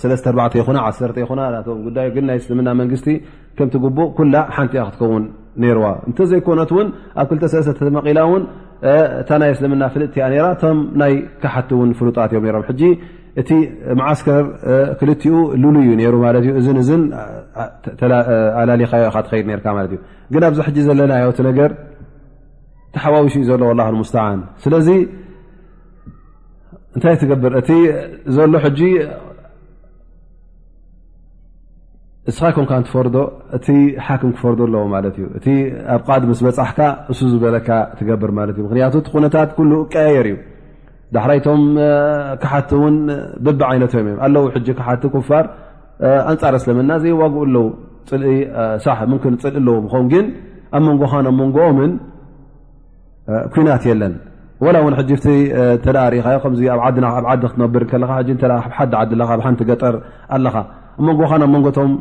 [0.00, 0.90] ተተ ይኹና ዓ
[1.22, 3.08] ይኹም ጉዳ ግ ናይ እስልምና መንግስቲ
[3.58, 5.24] ከምትግቡእ ኩላ ሓንቲ ክትከውን
[5.78, 6.88] ርዋ እንተዘይኮነት እውን
[7.22, 8.42] ኣብ ክልተሰለስተ ተመቂላ እውን
[9.22, 12.64] እታ ናይ እስልምና ፍልጥቲያ ራ ቶም ናይ ካሓቲ እውን ፍሉጣት እዮም ሮም
[13.40, 13.50] እቲ
[13.98, 14.44] ማዓስከር
[14.98, 16.18] ክልቲኡ ልሉ እዩ ሩ
[17.98, 18.10] ት እ
[18.60, 19.98] ኣላሊኻዮ ኢካ ትኸይድ ርካ ለት እዩ
[20.34, 21.70] ግን ኣብዚ ሕ ዘለና ቲ ነገር
[22.96, 24.88] ተሓዋውሽ እዩ ዘሎ ኣላሙስን ስለዚ
[26.96, 27.70] እንታይ ትገብር እቲ
[28.34, 28.80] ዘሎ ሕጂ
[32.28, 33.16] ንስኻ ኮምካ ንትፈርዶ
[33.56, 33.66] እቲ
[34.06, 35.46] ሓክም ክፈርዶ ኣለዎ ማለት እዩ እቲ
[35.94, 36.80] ኣብ ቃድ ምስ በፃሕካ
[37.12, 37.68] እሱ ዝበለካ
[37.98, 40.36] ትገብር ማለት እዩ ምክንያቱ ቲ ኩነታት ኩሉ ቀያየር እዩ
[41.14, 41.62] ዳሕራይቶም
[42.42, 42.96] ካሓቲ እውን
[43.46, 45.44] ብቢ ዓይነትዮም እዮም ኣለዉ ሕጂ ክሓቲ ኩፋር
[46.32, 47.66] ኣንፃር እስለመና ዘይዋግኡ ኣለው
[48.10, 50.26] ፅልኢሳ ምክን ፅልኢ ኣለዎ ኸም ግን
[50.76, 51.92] ኣብ መንጎኻ ኣብ መንጎኦምን
[53.56, 54.14] ኩናት የለን
[54.62, 54.94] ወላ እውን
[55.92, 56.58] ተ ሪእኻ ብ
[57.30, 58.12] ዓዲ ክትነብር ሓ
[59.02, 59.94] ዓ ብ ሓንቲ ገጠር
[60.36, 60.56] ኣለኻ
[61.00, 61.92] ኣመንጎካ ብ መንጎቶም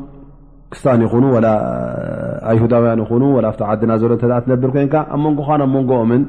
[0.74, 1.26] ክስታን ይኹኑ
[2.52, 4.12] ኣይሁዳውያን ይ ዓዲና ዘሎ
[4.46, 6.24] ትነብር ኮይንካ ኣብ መንጎካ ኣብ መንጎኦምን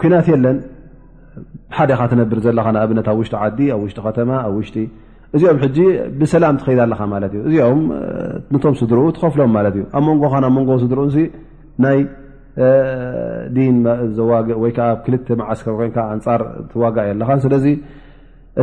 [0.00, 0.58] ኩናት የለን
[1.76, 4.76] ሓደ ኻ ትነብር ዘለኻ ኣብነት ኣብ ውሽጢ ዓዲ ኣብ ውሽጢ ከተማ ኣብ ውሽጢ
[5.36, 5.58] እዚኦም
[6.20, 7.80] ብሰላም ትከድ ኣለካ ማለት እዩ እዚኦም
[8.64, 11.06] ቶም ስድርኡ ትኸፍሎም ለት እዩ ኣብ መንጎ ብ ንጎ ስድርኡ
[13.56, 13.76] ዲን
[14.18, 17.66] ዘዋግ ወይከዓ ኣብ ክልተ መዓስከር ኮይንካ ኣንፃር ትዋጋእ እየለኻ ስለዚ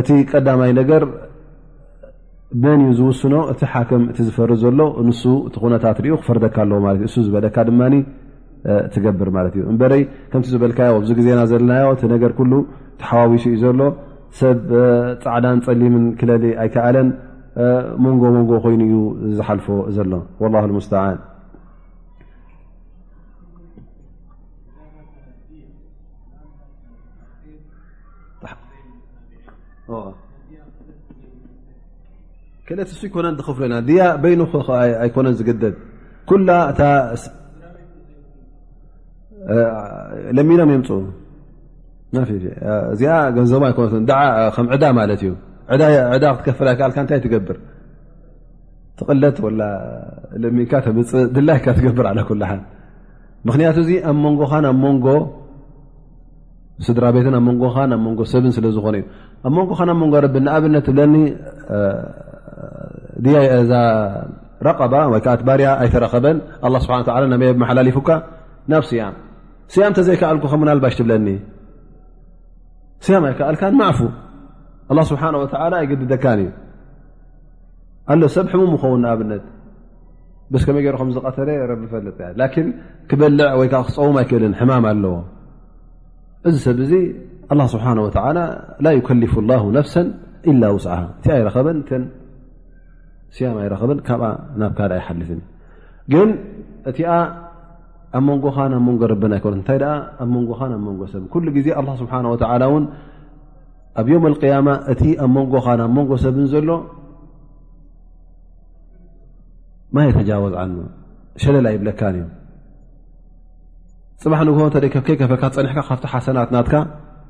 [0.00, 1.02] እቲ ቀዳማይ ነገር
[2.62, 7.02] መን እዩ ዝውስኖ እቲ ሓከም እቲ ዝፈር ዘሎ ንሱ እቲ ኩነታት ሪኡ ክፈርደካ ኣለዎ ለት
[7.04, 7.80] እ እሱ ዝበለካ ድማ
[8.94, 12.52] ትገብር ማለት እዩ እንበረይ ከምቲ ዝበልካዮ ዚ ግዜና ዘለናዮ እቲ ነገር ኩሉ
[13.02, 13.80] ቲሓዋዊሱ እዩ ዘሎ
[14.40, 14.60] ሰብ
[15.24, 17.08] ፃዕዳን ፀሊምን ክለሊ ኣይከኣለን
[18.06, 18.96] መንጎ መንጎ ኮይኑእዩ
[19.38, 19.66] ዝሓልፎ
[19.98, 20.10] ዘሎ
[20.54, 21.18] ላ ልሙስን
[32.68, 33.90] ክለት እሱ ይኮነን ዝክፍ ኢልና ድ
[34.22, 35.74] በይኑኣይኮነን ዝገደድ
[36.30, 36.48] ኩላ
[39.52, 39.56] እ
[40.36, 40.88] ለሚኖም የምፁ
[42.92, 43.94] እዚኣ ገንዘቡ ይኮነት
[44.56, 45.32] ከም ዕዳ ማለት እዩ
[46.14, 47.56] ዕዳ ክትከፈላካልካ እንታይ ትገብር
[48.98, 49.60] ትቕለት ወላ
[50.42, 52.60] ለሚካ ተምፅ ድላይካ ትገብር ኩልሓል
[53.48, 55.06] ምክንያቱ እዚ ኣብ መንጎካ ኣብ ሞንጎ
[56.86, 59.04] ስድራ ቤትን ኣብ መንጎ ኣብ ሞንጎ ሰብን ስለ ዝኮነ እዩ
[59.46, 61.14] ኣብ መንኩ ከናብ መንጎ ረብ ንኣብነት ብለኒ
[64.66, 64.80] ረቐ
[65.12, 66.38] ወይከዓ ባርያ ኣይተረከበን
[66.84, 66.94] ስብሓ
[67.48, 68.10] የ መሓላሊፉካ
[68.72, 69.14] ናብ ስያም
[69.74, 71.26] ስያም ተዘይከኣልኩከም ልባሽትብለኒ
[73.06, 74.00] ስያም ይከአልካን ማዕፉ
[74.92, 76.50] ኣه ስብሓه ይገድደካን እዩ
[78.12, 79.44] ኣ ሰብ ሕሙም ይኸውን ንኣብነት
[80.52, 82.18] ብስ ከመይ ገርም ዝቀተለ ረቢ ፈልጥ
[83.10, 85.14] ክበልዕ ወይዓ ክፀውም ይክእልን ሕማም ኣለዎ
[86.48, 86.78] እዚ ሰብ
[87.62, 87.98] ኣ ስብሓን
[88.86, 89.94] ላ ከልፍ ላ ነፍሰ
[90.50, 91.78] إ ውስዕ እቲይረኸበን
[93.36, 94.22] ስያማ ይረኸበን ካብ
[94.60, 95.40] ናብ ካድ ይሓልፍን
[96.12, 96.28] ግን
[96.90, 97.08] እቲኣ
[98.16, 99.78] ኣብ መንጎኻ ናብ መንጎ ርብን ኣይኮነት እንታይ
[100.22, 101.68] ኣብ መንጎ ብ መንጎ ሰብ ኩሉ ግዜ
[102.02, 102.12] ስብሓ
[102.62, 102.84] ላ ውን
[104.00, 106.70] ኣብ ዮም ያማ እቲ ኣብ መንጎኻ ናብ መንጎ ሰብን ዘሎ
[109.96, 110.54] ማ የተጃወዝ
[111.42, 112.22] ሸለላ ይብለካ እዩ
[114.22, 116.74] ፅባሕ ንግ እተደይከፈካ ፀኒሕካ ካብቲ ሓሰናት ናትካ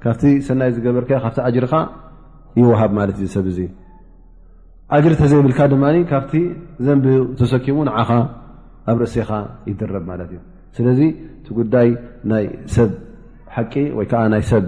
[0.05, 1.75] ካብቲ ሰናይ ዝገበርከ ካብቲ ኣጅሪካ
[2.61, 3.59] ይወሃብ ማለት እዚ ሰብእዙ
[4.97, 6.33] ኣጅሪ እተዘይብልካ ድማ ካብቲ
[6.87, 7.05] ዘንብ
[7.41, 8.11] ተሰኪሙ ንዓኻ
[8.91, 9.31] ኣብ ርእሰኻ
[9.71, 10.41] ይድረብ ማለት እዩ
[10.77, 11.01] ስለዚ
[11.39, 11.89] እቲ ጉዳይ
[12.33, 12.45] ናይ
[12.75, 12.91] ሰብ
[13.55, 14.65] ሓቂ ወይከዓ ናይ ሰብ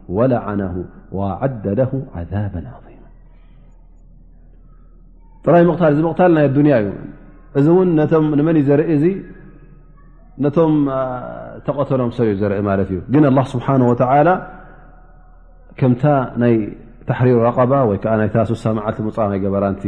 [0.15, 0.19] ظ
[5.45, 6.87] ጥራይ ምታ እዚ ምቕታል ናይ ኣንያ እዩ
[7.59, 7.87] እዚ እውን
[8.39, 9.05] ንመንእ ዘርኢ እዚ
[10.43, 10.73] ነቶም
[11.65, 13.67] ተቐተሎም ሰብ እዩ ዘርኢ ማለት እዩ ግን ስብሓ
[15.79, 16.03] ከምታ
[16.41, 16.53] ናይ
[17.07, 19.83] ተሕሪር ረቐባ ወይ ከዓ ይታ ሱሳ መዓልቲ መፃ ይ ገበራንቲ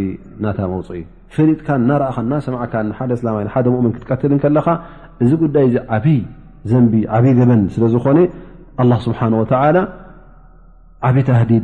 [0.45, 1.01] ናታ መውፅኢ
[1.35, 4.67] ፍሊጥካ ናርአኸ ና ሰማካ ሓደ እላ ሓደ ምን ክትቀትል ከለካ
[5.25, 5.67] እዚ ጉዳይ
[5.97, 6.19] ዓብይ
[6.71, 8.19] ዘንቢ ዓብይ ገበን ስለዝኾነ
[9.07, 9.19] ስብሓ
[11.07, 11.63] ዓብ ታዲድ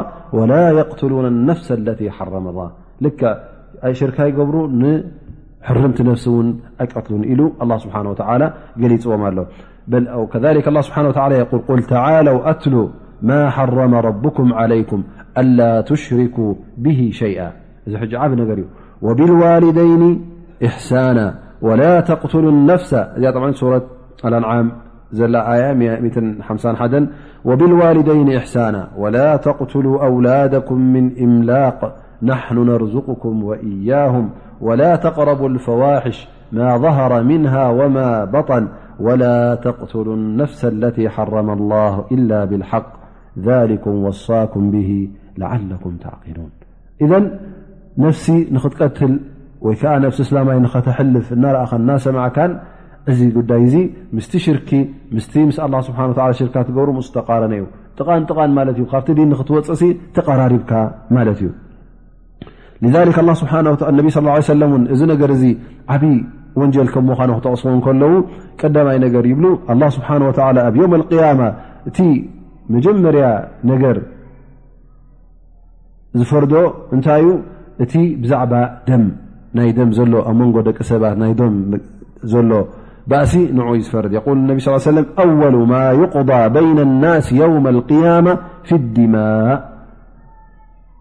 [0.77, 1.01] ላ قት
[1.47, 1.59] ነፍ
[3.99, 6.47] شركي جبر نحرمت نفس ون
[6.81, 8.47] أيقتلن إل الله سبحانه وتعالى
[9.05, 9.45] لوم اله
[10.23, 12.87] وكذلك الله سبحانه وتعالى يقول قل تعالوا أتلوا
[13.29, 14.99] ما حرم ربكم عليكم
[15.41, 16.51] ألا تشركوا
[16.83, 17.49] به شيئا
[18.23, 18.59] عب نر
[19.05, 20.03] وبالوالدين
[20.67, 21.27] إحسانا
[21.61, 22.93] ولا تقتلو النفس
[23.63, 23.83] اوة
[24.27, 24.67] الأنعام
[27.49, 31.79] وبالوالدين إحسانا ولا تقتلوا أولادكم من إملاق
[32.21, 34.29] نحن نرزقكم وإياهم
[34.61, 38.67] ولا تقرب الفواحش ما ظهر منها وما بطن
[38.99, 42.93] ولا تقتل النفس التي حرم الله إلا بالحق
[43.39, 46.49] ذلكم وصاكم به لعلكم تعقلون
[47.01, 47.29] إذ
[47.97, 49.19] نفس نختቀتل
[49.61, 52.39] وي كዓ نفس سلمي نتحلف نرأ نسمعك
[53.17, 53.75] ዚ قدي
[54.13, 54.69] مست شرك
[55.15, 57.53] مت مس الله سبحان وتعلى شرك تبر مستقرن
[57.97, 57.99] ጥ
[58.91, 59.81] ካብت د نتوፅس
[60.17, 60.71] تقرربك
[61.15, 61.49] ملت እي
[62.83, 62.95] لذ
[64.05, 64.21] ቢ صى
[64.51, 65.43] ه ን እዚ ነገር እዚ
[65.93, 66.03] ዓብ
[66.59, 68.13] ወንጀል ከምሞዃኑ ክተቕስ ከለዉ
[68.61, 70.19] ቀዳማይ ነገር ይብሉ لله ስብሓه
[70.67, 71.41] ኣብ የው قማ
[71.89, 71.99] እቲ
[72.73, 73.25] መጀመርያ
[73.71, 73.97] ነገር
[76.19, 76.53] ዝፈርዶ
[76.95, 77.27] እንታይ ዩ
[77.83, 78.53] እቲ ብዛዕባ
[78.87, 78.89] ደ
[79.57, 81.41] ናይ ደ ዘሎ ኣ መንጎ ደቂ ሰባት ናይ ደ
[82.33, 82.51] ዘሎ
[83.09, 84.13] ባእሲ ን ዝፈርድ
[84.49, 84.67] ነቢ ص
[85.23, 88.27] ኣወሉ ማ يقضى በይن الናس يውم القيማ
[88.67, 89.59] ፍي الድማء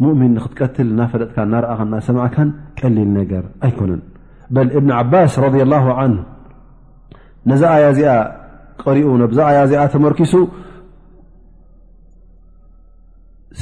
[0.00, 0.34] ؤمن
[0.74, 1.38] تل فلጥ
[1.72, 2.24] أ سمع
[2.82, 3.90] قلل نر أيكن
[4.54, 6.20] ل ابن عبس رضي الله عنه
[8.06, 8.06] ي
[8.84, 9.06] قرኡ
[9.92, 10.34] تمركس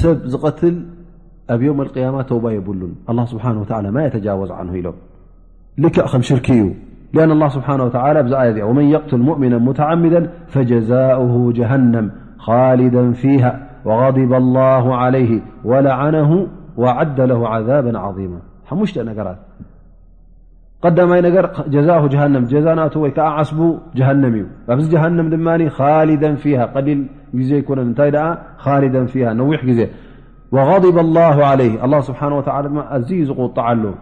[0.01, 0.75] سብ قتل
[1.53, 2.79] ኣብ يوم القيام وب يبل
[3.11, 4.95] الله سبحانه وعلى م يتجوز عنه إلم
[5.81, 5.95] لك
[6.29, 6.67] شرك ዩ
[7.15, 10.21] لأن الله سبحانه ولى ومن يقتل مؤمنا متعمدا
[10.53, 12.05] فجزاؤه جهنم
[12.45, 13.51] خالدا فيها
[13.85, 18.39] وغضب الله عليه ولعنه وأعد له عذابا عظيما
[18.73, 19.37] مشت نرت
[20.81, 22.43] قدمي نر جزاه جنم
[22.77, 22.79] ن
[23.19, 23.57] عصب
[23.95, 24.35] جهنم
[24.93, 26.99] جهنم ن خالدا فيها قليل
[27.67, 29.61] كن الا فيها نح
[30.55, 32.51] وغضب الله عليه الله سبحانه والى
[32.97, 33.93] ا يزغطعله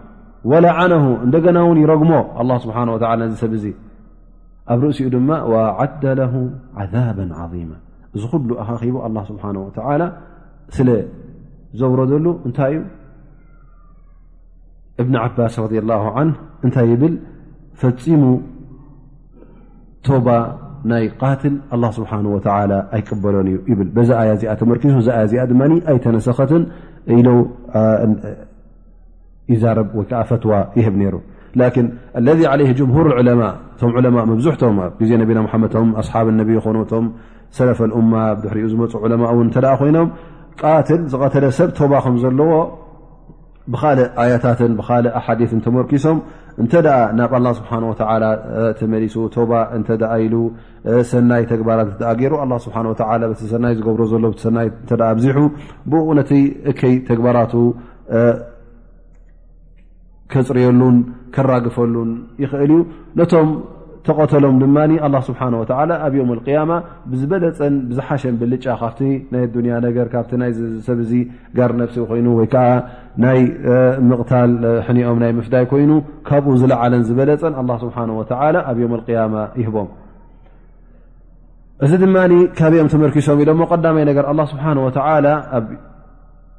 [0.52, 2.10] ولعنه ندنا ون يرم
[2.42, 3.22] الله سبحانه وتعالى
[4.70, 5.02] رأس
[5.52, 6.34] وأعد له
[6.80, 7.78] عذابا عظيما
[8.16, 8.82] እዚ ሉ ኣኺ
[9.16, 10.08] له ስሓه
[10.76, 10.90] ስለ
[11.80, 12.80] ዘوረደሉ እታይ ዩ
[15.02, 16.20] እብን ዓባስ ه
[16.68, 17.04] እታይ ብ
[17.82, 18.24] ፈፂሙ
[20.06, 20.28] ቶባ
[20.92, 22.12] ናይ قትል ل ስه
[22.96, 24.84] ኣይቀበሎን እዩ ብ ዛ ዚኣ ተመርክ
[25.32, 26.64] ድ ኣይተነሰኸትን
[29.52, 29.80] ይዛረ
[30.30, 30.52] ፈዋ
[30.86, 31.16] ይብ ሩ
[32.28, 32.60] ለذ عل
[32.92, 33.02] ምه
[33.58, 34.78] ء ቶ ء ዙቶም
[35.10, 37.06] ዜ ና ም ብ ነ ኮነቶም
[37.58, 40.08] ሰለፍ ልእማ ድሕሪኡ ዝመፁ ዕለማ እውን እተኣ ኮይኖም
[40.62, 42.52] ቃትል ዝቀተለ ሰብ ቶባ ከም ዘለዎ
[43.74, 46.18] ብካልእ ኣያታትን ብካልእ ኣሓዲን ተመርኪሶም
[46.62, 47.94] እንተ ኣ ናብ ኣላ ስብሓ ወ
[48.80, 50.36] ተመሊሱ ተባ እንተኣ ኢሉ
[51.12, 52.78] ሰናይ ተግባራት እ ገይሩ ኣ ስብሓ
[53.42, 54.68] ቲ ሰናይ ዝገብሮ ዘሎ ሰናይ
[55.12, 55.38] ኣብዚሑ
[55.92, 56.32] ብቕ ነቲ
[56.72, 57.54] እከይ ተግባራቱ
[60.34, 60.98] ከፅርየሉን
[61.36, 62.12] ከራግፈሉን
[62.44, 62.74] ይኽእል
[63.24, 63.50] እዩ ነ
[64.08, 64.80] ተቆተሎም ድማ
[65.28, 65.42] ስብሓ
[66.06, 66.72] ኣብ ዮም ያማ
[67.12, 69.00] ብዝበለፀን ብዝሓሸን ብልጫ ካብቲ
[69.34, 71.12] ናይ ዱንያ ነገ ካብ ናይሰብዚ
[71.58, 72.64] ጋር ነፍሲ ኮይኑ ወይከዓ
[73.26, 73.40] ናይ
[74.10, 74.32] ምታ
[75.12, 75.92] ኦም ናይ ምፍዳይ ኮይኑ
[76.30, 77.98] ካብኡ ዝለዓለን ዝበለፀን ስሓ
[78.70, 79.90] ኣብ ዮ ያማ ይህቦም
[81.86, 82.16] እዚ ድማ
[82.58, 84.64] ካብኦም ተመርኪሶም ኢሎሞ ቀዳማይ ነገር ስሓ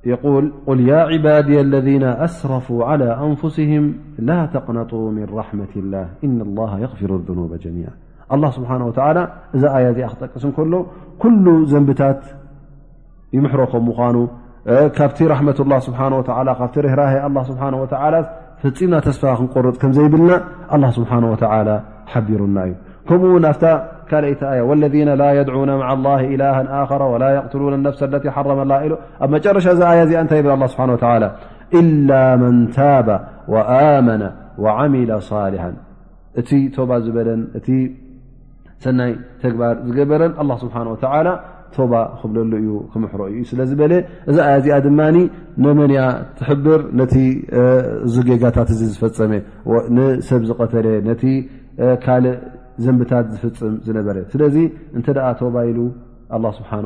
[0.06, 3.84] يل ل يا عبادي الذين أስرفوا على أنفسهم
[4.28, 7.88] لا تقنط من رحمة الله إن الله يغفر الذنوب جميع
[8.34, 8.92] الله سبحنه و
[9.56, 10.72] እዛ ي ዚ ክጠቅስم ከሎ
[11.22, 12.20] كل ዘንبታት
[13.36, 13.72] ይምሮከ
[14.16, 14.16] ኑ
[14.96, 16.30] ካብቲ رحة الله سنه و ካ
[16.84, 17.00] ርهራ
[17.30, 18.16] لله سنه ول
[18.76, 20.30] ፍና ተስف ክንቆርፅ ከ ዘይብልና
[20.74, 21.74] الله سبحنه ولى
[22.12, 22.56] ሓቢሩና
[23.06, 23.34] እዩ
[24.24, 25.54] ለذ ل يድع
[25.88, 26.56] ع الله إله
[27.02, 28.88] ራ ላ قት ፍ ረመ ኢ
[29.24, 30.48] ኣብ መረሻ እዚ እዚ እታይ ብ
[31.80, 31.82] إ
[32.42, 33.08] መن ታب
[34.06, 34.22] መن
[34.94, 35.10] ሚل
[35.54, 35.64] ሊح
[36.40, 36.50] እቲ
[36.90, 37.68] ባ ዝበለን እቲ
[38.84, 41.08] ሰናይ ተግባር ዝገበረን له ስሓه
[41.90, 43.92] ባ ክብለሉ እዩ ክምሕሮ ዩ ስለዝበለ
[44.30, 45.00] እዚ ያ ዚኣ ድማ
[45.78, 46.00] መንያ
[46.38, 47.14] ትሕብር ነቲ
[48.06, 49.32] እዚ ጌጋታት እ ዝፈፀመ
[50.28, 50.86] ሰብ ዝተለ
[51.92, 51.92] እ
[52.80, 54.56] ረ ስለዚ
[54.98, 55.08] እተ
[55.56, 55.72] ባ ኢ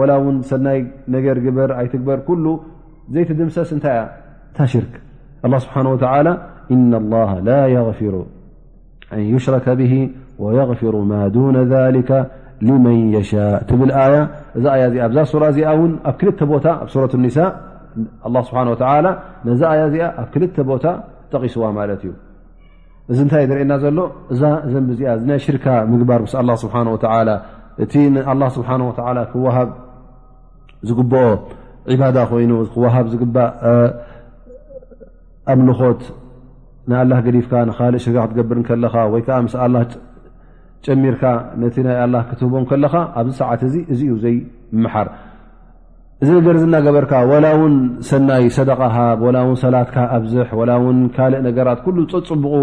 [0.08, 0.12] ላ
[0.50, 0.78] ሰናይ
[1.14, 2.18] ነገር ግበር ይትግበር
[3.14, 3.98] ዘይድምሰስ ታይ
[4.50, 4.92] እታ ሽርክ
[5.52, 6.30] له ه و
[6.74, 8.14] إن الله ل يغر
[9.18, 9.94] ن يሽከ به
[10.42, 10.82] ويغሩ
[11.36, 11.96] دون ذل
[12.66, 13.32] لمን ي ዚ
[14.56, 14.64] ኣዛ
[15.48, 15.58] እዚ
[16.08, 16.66] ኣብ ክል ቦታ
[18.26, 18.82] ኣላ ስብሓ ወተ
[19.48, 20.84] ነዛ ኣያ እዚኣ ኣብ ክልተ ቦታ
[21.32, 22.12] ጠቂስዋ ማለት እዩ
[23.10, 23.98] እዚ እንታይ እ ዘርአየና ዘሎ
[24.32, 24.40] እዛ
[24.72, 26.98] ዘንቢ እዚኣ እዚ ናይ ሽርካ ምግባር ምስ ኣ ስብሓ ወ
[27.84, 27.92] እቲ
[28.56, 28.68] ስሓ
[29.32, 29.68] ክወሃብ
[30.88, 31.24] ዝግበኦ
[31.94, 33.50] ዕባዳ ኮይኑ ክወሃብ ዝግባእ
[35.52, 36.00] ኣምልኾት
[36.88, 39.56] ና ኣላ ገዲፍካ ንካልእ ሽርካ ክትገብር ከለኻ ወይከዓ ስ
[40.86, 41.22] ጨሚርካ
[41.60, 45.06] ነቲ ናይ ኣላ ክትህቦ ከለካ ኣብዚ ሰዓት እዚ እዚ እዩ ዘይመሓር
[46.22, 47.74] እዚ ነገር እዚ እናገበርካ ወላ ውን
[48.08, 52.54] ሰናይ ሰደቃ ሃብ ላ ውን ሰላትካ ኣብዝሕ ላ ውን ካልእ ነገራት ኩሉ ፀፅቡቑ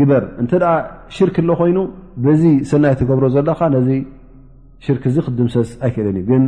[0.00, 0.74] ግበር እንተ ኣ
[1.16, 1.78] ሽርክ ኣሎኮይኑ
[2.24, 3.88] በዚ ሰናይ ትገብሮ ዘለካ ነዚ
[4.86, 6.42] ሽርክ እዚ ክድምሰስ ኣይክእለን እዩ ግን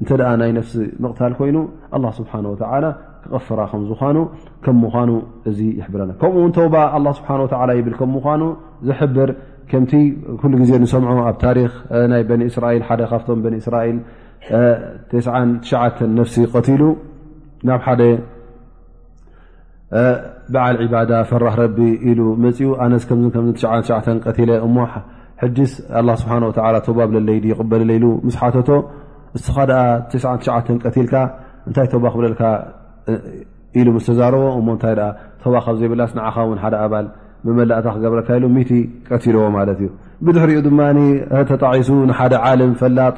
[0.00, 0.10] እንተ
[0.42, 1.56] ናይ ነፍሲ ምቕታል ኮይኑ
[1.96, 2.56] ኣ ስብሓ ወ
[3.22, 4.18] ክቐፍራ ከም ዝኳኑ
[4.64, 5.10] ከም ምኳኑ
[5.50, 8.42] እዚ ይሕብረና ከምኡውን ተውባ ኣ ስብሓ ወ ይብል ከም ምኳኑ
[8.88, 9.30] ዝሕብር
[9.70, 9.92] ከምቲ
[10.40, 11.72] ኩሉ ግዜ ንሰምዖ ኣብ ታሪክ
[12.12, 13.98] ናይ በኒ እስራኤል ሓደ ካብቶም በኒእስራኤል
[16.18, 16.34] ነፍሲ
[16.66, 16.82] ትሉ
[17.68, 18.02] ናብ ሓደ
[20.54, 21.78] በዓል ባዳ ፈራህ ረቢ
[22.10, 22.12] ኢ
[22.58, 22.94] ፅኡ ኣነ
[24.66, 24.86] እሞ
[25.72, 25.84] ስ
[26.22, 27.90] ስሓ ባ ብ ለይዲ ይበለ
[28.26, 28.68] ምስሓተቶ
[29.54, 29.56] ኻ
[31.06, 31.16] ልካ
[31.68, 32.40] እንታይ ተባ ክብልካ
[33.80, 34.94] ኢሉ ስተዛረቦ እሞ እታይ
[35.54, 37.06] ባ ካብ ዘይብላስ ኻ ሓደ ኣባል
[37.58, 38.28] መላእታ ክገብረካ
[39.24, 39.90] ቀልዎ ማለት እዩ
[40.24, 43.14] ብድሕሪኡ ድማተጣዒሱ ንሓደ ዓልም ፈላጥ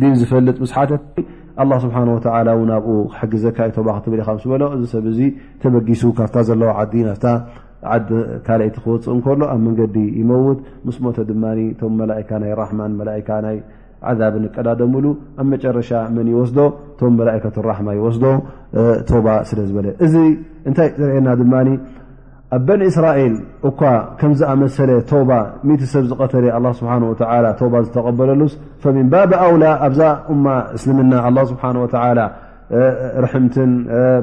[0.00, 1.02] ድ ዝፈልጥ ብስሓተት
[1.62, 5.20] ኣላ ስብሓን ወተዓላ ን ኣብኡ ክሕግዘካይ ቶባ ክትብል ኢካ ምስ ዝበሎ እዚ ሰብ እዙ
[5.62, 7.24] ተበጊሱ ካብታ ዘለዋ ዓዲ ናፍ
[7.94, 8.08] ዓዲ
[8.46, 13.58] ካልአይቲ ክወፅእ እንከሎ ኣብ መንገዲ ይመውት ምስ ሞቶ ድማ እቶም መላእካ ናይ ራሕማን መላእካ ናይ
[14.10, 15.06] ዓዛብ ንቀዳደምሉ
[15.40, 16.58] ኣብ መጨረሻ መን ይወስዶ
[16.92, 18.24] እቶም መላእከት ራሕማ ይወስዶ
[19.10, 20.14] ቶባ ስለ ዝበለ እዚ
[20.68, 21.52] እንታይ ዘርእየና ድማ
[22.56, 23.34] ኣብ በን እስራኤል
[23.68, 23.80] እኳ
[24.20, 25.30] ከምዝኣመሰለ ቶባ
[25.80, 26.94] ት ሰብ ዝቀተለ ኣ ስብሓ
[27.72, 30.00] ባ ዝተቐበለሉስ ፈምን ባብ ኣውላ ኣብዛ
[30.34, 30.44] እማ
[30.76, 31.86] እስልምና ኣ ስብሓ ወ
[33.24, 33.70] ርሕምትን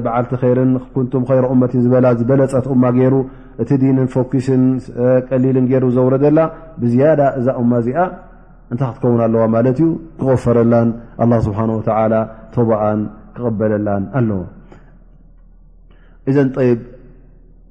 [0.04, 3.14] ብዓልቲ ኸይርን ኩንቱም ይሮ እመትን ዝበላ ዝበለፀት እማ ገይሩ
[3.62, 4.62] እቲ ዲንን ፎኪስን
[5.30, 6.38] ቀሊልን ገይሩ ዘውረደላ
[6.82, 7.98] ብዝያዳ እዛ እማ እዚኣ
[8.72, 9.88] እንታይ ክትከውን ኣለዋ ማለት እዩ
[10.20, 10.88] ክغፈረላን
[11.46, 11.58] ስብሓ
[12.54, 13.02] ተባኣን
[13.36, 14.40] ክቐበለላን ኣለዎ
[16.36, 16.38] ዘ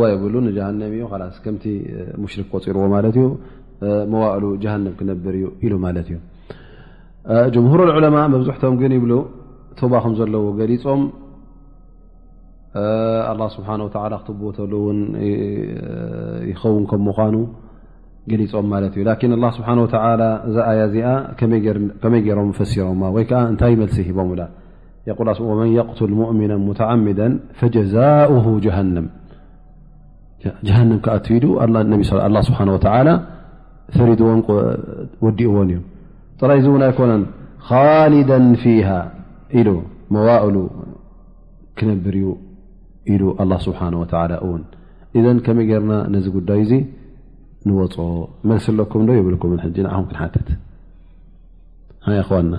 [0.00, 0.34] ባ የብሉ
[1.10, 1.48] ሃ ዩ ስ ከ
[2.24, 2.84] ሙሽክ وፂርዎ
[3.16, 3.24] ዩ
[4.12, 4.44] መዋእሉ
[4.84, 5.74] ም ክነብር ዩ ኢሉ
[6.06, 6.18] ት ዩ
[7.66, 9.04] ምهር ዑለማء መብዝሕቶም ግን ይብ
[9.80, 11.02] ቶባ ከም ዘለዎ ሊፆም
[13.38, 13.64] ه ስ
[14.22, 14.74] ክትቦተሉ
[16.50, 17.36] ይኸውን ከ ምኑ
[18.42, 19.68] ሊፆም ه ስሓ
[20.56, 21.06] ዛኣያ እዚኣ
[22.02, 24.30] ከመይ ገሮም ፈሲሮ ወይ እንታይ መልሲ ሂቦም
[25.60, 27.20] መን يقትل ؤምና متعምዳ
[27.58, 29.06] فጀዛؤه جሃنም
[30.68, 31.44] ጃሃንም ከዓ ትውሉ
[32.48, 33.08] ስብሓ ወተላ
[33.96, 34.40] ፈሪድዎን
[35.24, 35.82] ወዲኡዎን እዮም
[36.40, 37.22] ጥራይ ዚ እውን ኣይኮነን
[37.68, 38.30] ካሊዳ
[38.62, 38.88] ፊሃ
[39.60, 39.68] ኢሉ
[40.14, 40.56] መዋእሉ
[41.80, 42.26] ክነብርዩ
[43.14, 43.22] ኢሉ
[43.66, 43.80] ስብሓ
[44.46, 44.62] እውን
[45.18, 46.80] እን ከመይ ጌርና ነዚ ጉዳይ ዙ
[47.68, 47.96] ንወፁ
[48.48, 49.52] መልስ ለኩም ዶ የብልኩም
[49.86, 50.48] ንኹም ክንሓተት
[52.16, 52.54] ይና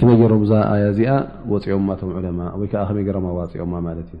[0.00, 1.12] ከመይ ገሮም ዛ ኣያ እዚኣ
[1.52, 4.20] ወፅኦምማቶም ዕለማ ወይከ ከመይ ሮ ዋፅኦ ማለት እዩ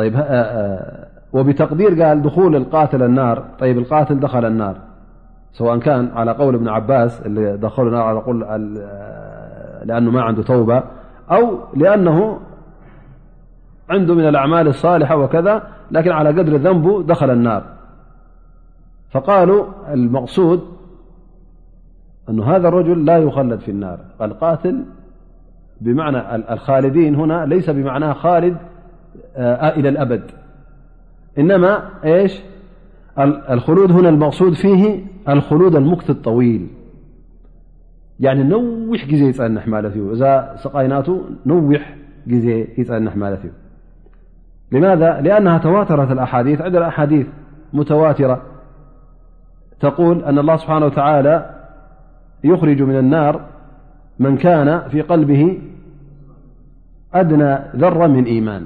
[0.02, 4.76] መ ይ وبتقدير قال دخول القاتل النار يب القاتل دخل النار
[5.54, 10.84] سواء كان على قول بن عباس اللأنه ما عنده توبة
[11.32, 12.40] أو لأنه
[13.90, 17.64] عنده من الأعمال الصالحة وكذا لكن على جدر ذنب دخل النار
[19.12, 20.68] فقالو المقصود
[22.30, 24.84] أن هذا الرجل لا يخلد في النار القاتل
[25.82, 28.58] بمعنى الخالدين هنا ليس بمعناه خالد
[29.38, 30.24] إلى الأبد
[31.40, 32.28] إنما أي
[33.50, 36.68] الخلود هنا المقصود فيه الخلود المكث طويل
[38.20, 39.88] يعني نوحجزيينمالي
[40.30, 41.06] إا قاينات
[41.46, 41.96] نوح
[42.28, 43.40] جزي نمال
[44.72, 47.28] لماذا لأنها تواترت الأحاديث عد اأحاديث
[47.74, 48.42] متواترة
[49.80, 51.56] تقول أن الله سبحانه وتعالى
[52.44, 53.42] يخرج من النار
[54.20, 55.60] من كان في قلبه
[57.14, 58.66] أدنى ذرا من إيمان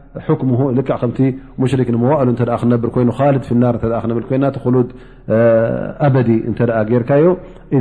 [0.77, 1.17] ል ከምቲ
[1.63, 2.29] ሙሽሪክ ንሞዋእሉ
[2.61, 3.75] ክነብር ኮይኑ ካልድ ፍናር
[4.13, 4.89] ክብር ኮይና ክሉድ
[6.07, 6.59] ኣበዲ እተ
[6.89, 7.25] ጌርካዮ
[7.77, 7.79] ኢ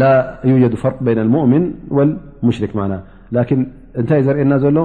[0.00, 0.04] ላ
[0.52, 1.64] ዩጀዱ ፈር ይና ሙؤምን
[2.46, 2.72] ሙሽሪክ
[4.00, 4.78] እንታይእ ዘርና ዘሎ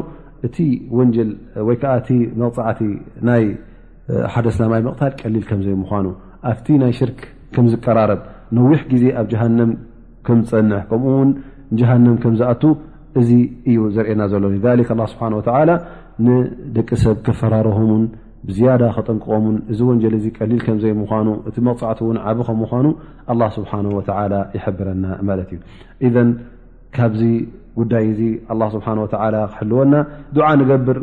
[0.46, 0.58] እቲ
[1.00, 1.16] ወንጀ
[1.68, 2.80] ወይ ዓ እቲ መغፅዕቲ
[3.28, 3.44] ናይ
[4.34, 6.06] ሓደስናማይ መቕታል ቀሊል ከምዘይ ምኳኑ
[6.50, 7.20] ኣብቲ ናይ ሽርክ
[7.56, 8.20] ከም ዝቀራረብ
[8.58, 9.72] ነዊሕ ግዜ ኣብ ጃሃንም
[10.30, 11.32] ከም ዝፀንሕ ከምኡውን
[11.90, 12.64] ሃንም ከም ዝኣቱ
[13.20, 13.24] እ
[13.70, 14.44] እዩ ዘርእና ዘሎ
[15.12, 15.24] ስብሓ
[16.28, 17.92] ንደቂ ሰብ ከፈራርን
[18.48, 20.04] ብዝያዳ ክጠንቅቆምን እዚ ወንጀ
[20.38, 22.86] ቀሊል ከምዘይ ምኳኑ እቲ መቕፃዕቲ ን ዓብ ከም ምኑ
[23.58, 23.72] ስብሓ
[24.58, 25.06] ይብረና
[25.40, 25.52] ለት
[26.08, 26.24] እዩ እ
[26.98, 27.22] ካብዚ
[27.80, 28.22] ጉዳይ እዚ
[28.76, 28.88] ስብሓ
[29.52, 29.94] ክሕልወና
[30.38, 31.00] ድዓ ንገብር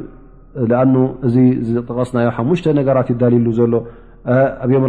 [0.83, 0.83] ኣ
[1.27, 1.37] እዚ
[1.71, 3.75] ዝጠቀስናዮ ሓሙሽተ ነገራት ይዳልሉ ዘሎ
[4.65, 4.85] ኣብ ዮም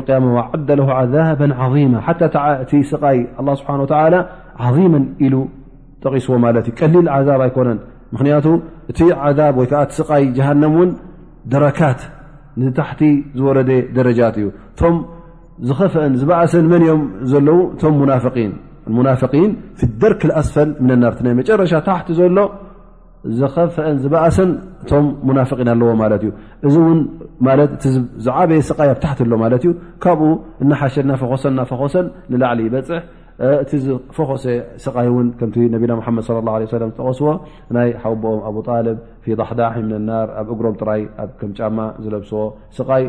[0.47, 1.39] ዓደ ለ ዓዛብ
[2.06, 2.15] ሓ
[2.72, 3.19] ቲ ስቃይ
[3.61, 3.80] ስብሓ
[4.77, 4.93] ظመ
[5.26, 5.35] ኢሉ
[6.04, 7.80] ጠቂስዎ ማት እ ቀሊል ዓዛብ ኣይኮነን
[8.14, 8.46] ምክንያቱ
[8.92, 10.92] እቲ ዓዛብ ወይከዓ ስቃይ ጃሃንም ውን
[11.54, 12.02] ደረካት
[12.64, 13.02] ንታሕቲ
[13.38, 14.82] ዝወረደ ደረጃት እዩ እቶ
[15.68, 17.02] ዝፍአን ዝበእሰን መን እዮም
[17.32, 17.98] ዘለው እቶም
[19.08, 22.38] ናፍን ፍደርክ ኣስፈል ምነናርቲ ናይ መጨረሻ ታሕቲ ዘሎ
[23.40, 24.50] ዝኸፍአን ዝባእሰን
[24.84, 26.32] እቶም ሙናፍን ኣለዎ ማለት እዩ
[26.70, 27.00] እዚ ን
[27.66, 27.92] እ
[28.26, 29.72] ዝዓበየ ስቃይ ኣብ ታሕቲ ሎ ማለት እዩ
[30.04, 30.30] ካብኡ
[30.64, 33.02] እናሓሸ ናፈኮሰ ናፈኮሰን ንላዕሊ ይበፅሕ
[33.62, 33.72] እቲ
[34.18, 34.44] ፈኮሰ
[34.84, 37.28] ስቃይ እውን ከምቲ ነቢና ሓመድ ላ ለ ለም ዝጠቀስዎ
[37.78, 42.44] ናይ ሓውቦኦም ኣብ ጣልብ ፊዳሕዳሒ ምንናር ኣብ እግሮም ጥራይ ኣብ ከምጫማ ዝለብስዎ
[42.78, 43.03] ስቃይ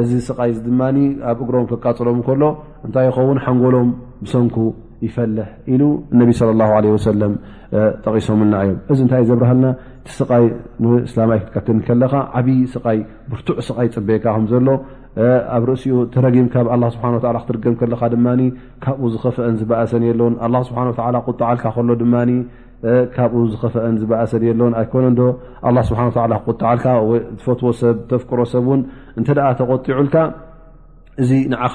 [0.00, 0.80] እዚ ስቃይ ድማ
[1.30, 2.42] ኣብ እግሮም ክቃፅሎም ከሎ
[2.86, 3.88] እንታይ ይኸውን ሓንጎሎም
[4.24, 4.56] ብሰንኩ
[5.06, 5.82] ይፈልሕ ኢሉ
[6.14, 6.30] እነቢ
[6.60, 7.34] ላ ለ ሰለም
[8.04, 9.66] ጠቂሶምልና እዮም እዚ እንታእ ዘብርሃልና
[10.00, 10.44] እቲ ስቃይ
[10.82, 12.98] ንእስላማይክትቀት ከለካ ዓብዪ ስይ
[13.32, 14.68] ብርቱዕ ስቃይ ፅበካኹም ዘሎ
[15.54, 17.04] ኣብ ርእሲኡ ተረጊም ካብ ኣ ስብሓ
[17.34, 18.26] ላ ክትርገም ከለካ ድማ
[18.84, 20.80] ካብኡ ዝኸፈአን ዝበእሰኒ እየኣለውን ኣ ስብሓ
[21.24, 22.14] ክቁጣዓልካ ከሎ ድማ
[23.14, 25.24] ካብኡ ዝኸፍአን ዝበኣሰኒ እየ ኣለን ኣይኮነ ዶ
[25.68, 26.02] ኣ ስብሓ
[26.42, 26.86] ክቁጣዓልካ
[27.40, 28.80] ትፈትዎ ሰብ ተፍቅሮ ሰብ እውን
[29.18, 30.14] እንተደኣ ተቆጢዑልካ
[31.24, 31.74] እዚ ንዓኻ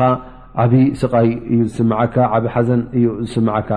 [0.64, 3.70] ዓብ ስቃይ እዩ ዝስምዓካ ዓብ ሓዘን እዩ ዝስምዓካ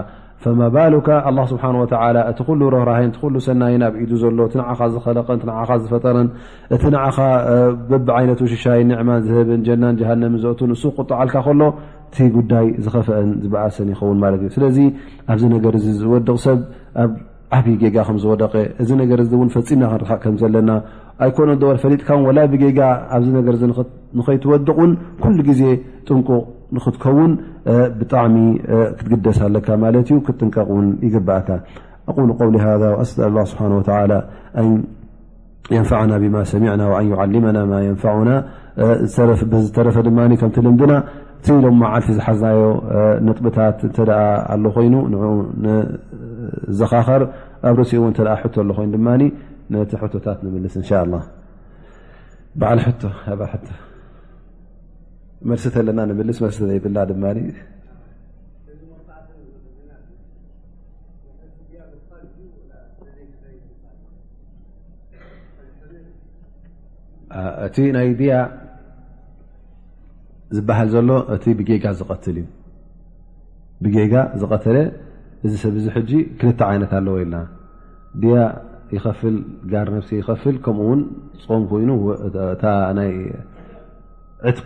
[0.43, 4.55] ፈማ ባሉካ ኣ ስብሓን ወተላ እቲ ኩሉ ሮህራሂን እቲ ኩሉ ሰናይን ኣብ ኢዱ ዘሎ እቲ
[4.61, 6.29] ንዓኻ ዝኸለቀን ቲ ንዓኻ ዝፈጠረን
[6.75, 7.17] እቲ ንዓኻ
[7.89, 11.61] በብዓይነቱ ሽሻይ ንዕማን ዝህብን ጀናን ጀሃንምን ዘእቱን እሱ ቁጣዓልካ ከሎ
[12.11, 14.77] እቲ ጉዳይ ዝኸፍአን ዝበኣሰን ይኸውን ማለት እዩ ስለዚ
[15.33, 16.61] ኣብዚ ነገር ዚ ዝወድቕ ሰብ
[17.05, 17.11] ኣብ
[17.59, 18.55] ዓብዪ ጌጋ ከምዝወደቀ
[18.85, 20.71] እዚ ነገር ዚ እውን ፈፂምና ክርሓቅ ከም ዘለና
[21.25, 22.81] ኣይኮኖ ወ ፈሊጥካ ወላ ብጌጋ
[23.17, 23.55] ኣብዚ ነገር
[24.19, 24.91] ንኸይትወድቕን
[25.25, 25.63] ኩሉ ግዜ
[26.07, 26.39] ጥንቁቕ
[26.77, 27.33] ንክትከውን
[28.01, 28.35] ብጣሚ
[28.99, 29.69] ክትግደስ ኣካ
[30.27, 30.57] ክጥንቀ
[31.07, 31.51] ይግእካ
[33.01, 33.21] ኣ ስ
[36.11, 37.05] ንና ብ
[37.47, 38.37] ሚና ና
[39.15, 40.33] ዝረፈ ልምና
[40.69, 42.61] እ ኢሎም ዓል ዝሓዝናዮ
[43.43, 43.81] ጥታት
[44.53, 44.95] ኣ ኮይኑ
[46.79, 47.23] ዘኻኸር
[47.71, 48.97] ኣብ ርሲኡ ይ
[49.91, 50.41] ቲ ቶታት
[50.75, 50.77] ስ
[55.51, 57.37] መልስተለና ንምልስ መርስተ ዘይብላ ድማእቲ
[67.97, 68.35] ናይ ድያ
[70.57, 72.47] ዝበሃል ዘሎ እቲ ብጌጋ ዝቀትል እዩ
[73.85, 74.77] ብጌጋ ዝቀተለ
[75.47, 77.37] እዚ ሰብ ዚ ሕጂ ክልተ ዓይነት ኣለዎ የለና
[78.23, 78.37] ድያ
[78.95, 79.37] ይኸፍል
[79.73, 81.01] ጋር ነሲ ይከፍል ከምኡውን
[81.45, 81.91] ፅም ኮይኑ
[84.57, 84.59] ት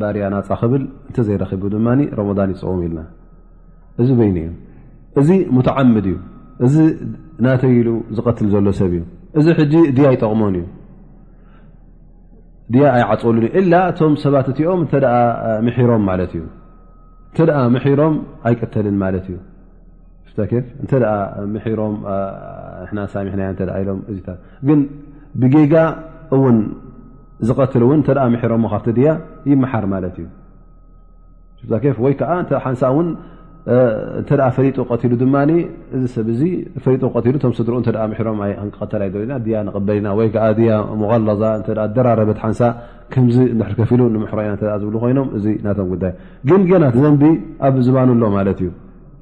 [0.00, 1.86] ባርያ ናፃ ብል እተ ዘይረከቡ ድማ
[2.18, 3.00] ረን ይፅወም ኢልና
[4.02, 4.52] እዚ በይኒ እዩ
[5.20, 5.28] እዚ
[5.68, 6.16] ትዓምድ እዩ
[6.64, 6.76] እዚ
[7.44, 7.88] ናተይኢሉ
[8.18, 9.02] ዝቀትል ዘሎ ሰብ እዩ
[9.38, 10.42] እዚ ጠቕሞ
[12.76, 13.36] እ ኣይፅሉ
[13.88, 14.80] እቶም ሰባት እትኦም
[15.90, 16.04] ሮም
[18.00, 18.14] ሮም
[18.50, 18.88] ኣይቀተል
[23.88, 23.94] ሮ
[24.68, 24.72] ግ
[25.40, 25.74] ብጌጋ
[27.48, 29.08] ዝቀትል እውን እተ ምሕሮሞ ካብቲ ድያ
[29.52, 30.26] ይመሓር ማለት እዩ
[31.96, 32.30] ፍ ወይዓ
[32.64, 32.82] ሓንሳ
[34.28, 34.76] ተ ፈጦ
[35.10, 35.36] ሉ ድማ
[35.96, 36.28] እዚ ሰብ
[36.82, 36.92] ፈ
[37.34, 37.76] ሉ ቶም ድኡ
[38.26, 40.28] ሮምተይና ያ ንበልኢና ወይ
[40.68, 40.74] ያ
[41.12, 41.42] غለዛ
[41.96, 42.60] ደራረበት ሓንሳ
[43.14, 43.36] ከምዚ
[43.72, 46.12] ርከፊ ኢሉ ንምሕሮ ኢና ዝብ ኮይኖም እዚ ናቶም ጉዳይ
[46.50, 47.22] ግን ና ዘንቢ
[47.66, 48.70] ኣብ ዝማኑ ኣሎ ማለት እዩ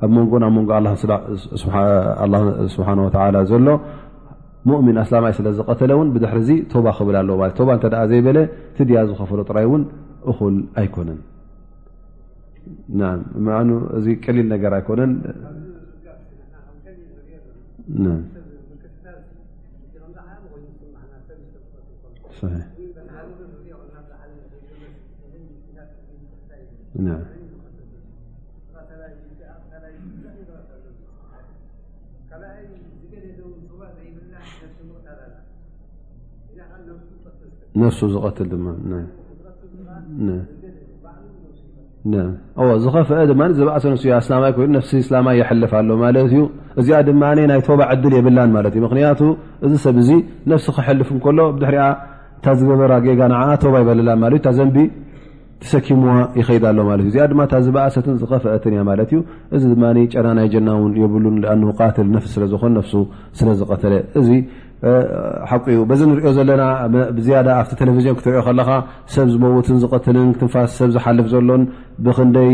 [0.05, 0.95] ኣብ መን ናብ ን
[2.75, 2.95] ስብሓ
[3.53, 3.67] ዘሎ
[4.69, 8.39] ሙእምን ኣስላማይ ስለ ዝቀተለ እውን ብድሕሪዚ ቶባ ክብል ኣለዎማለት ባ እተ ዘይበለ
[8.77, 9.83] ትድያ ዝኸፈሎ ጥራይ እውን
[10.33, 11.21] እኹል ኣይኮነን
[13.99, 15.13] እዚ ቀሊል ነገር ኣይነን
[42.83, 43.15] ዝዝኸፍአ
[43.59, 46.35] ዝእሰ ንእላማይ ይኑ ሲ ላማ የልፍ ኣሎ ማትዩ
[46.81, 47.23] እዚኣ ድማ
[47.53, 49.21] ናይ ቶባ ዕድል የብላን ማት እዩምክንያቱ
[49.67, 50.09] እዚ ሰብዚ
[50.51, 51.79] ነፍሲ ክሕልፍ እከሎ ድሕሪ
[52.39, 53.21] እታ ዝገበራ ጌጋ
[53.65, 54.77] ቶባ ይበላ እዩ ዘንቢ
[55.63, 59.21] ተሰኪምዎ ይኸይድ ሎ እዩ ኣ ድማ ታ ዝበእሰትን ዝኸፍአትን ማት ዩ
[59.57, 59.85] እዚ ድማ
[60.15, 62.75] ጨና ናይ ጀና ውን የብሉን ኣንቃትል ነፍስ ስለዝኮን
[63.41, 63.93] ስለዝተለ
[65.51, 66.63] ሓቂ እዩ በዚ እንሪኦ ዘለና
[67.17, 68.71] ብዝያዳ ኣብቲ ቴሌቭዥን ክትሪኦ ከለካ
[69.15, 71.63] ሰብ ዝመውትን ዝቀትልን ክትንፋስ ሰብ ዝሓልፍ ዘሎን
[72.05, 72.53] ብክንደይ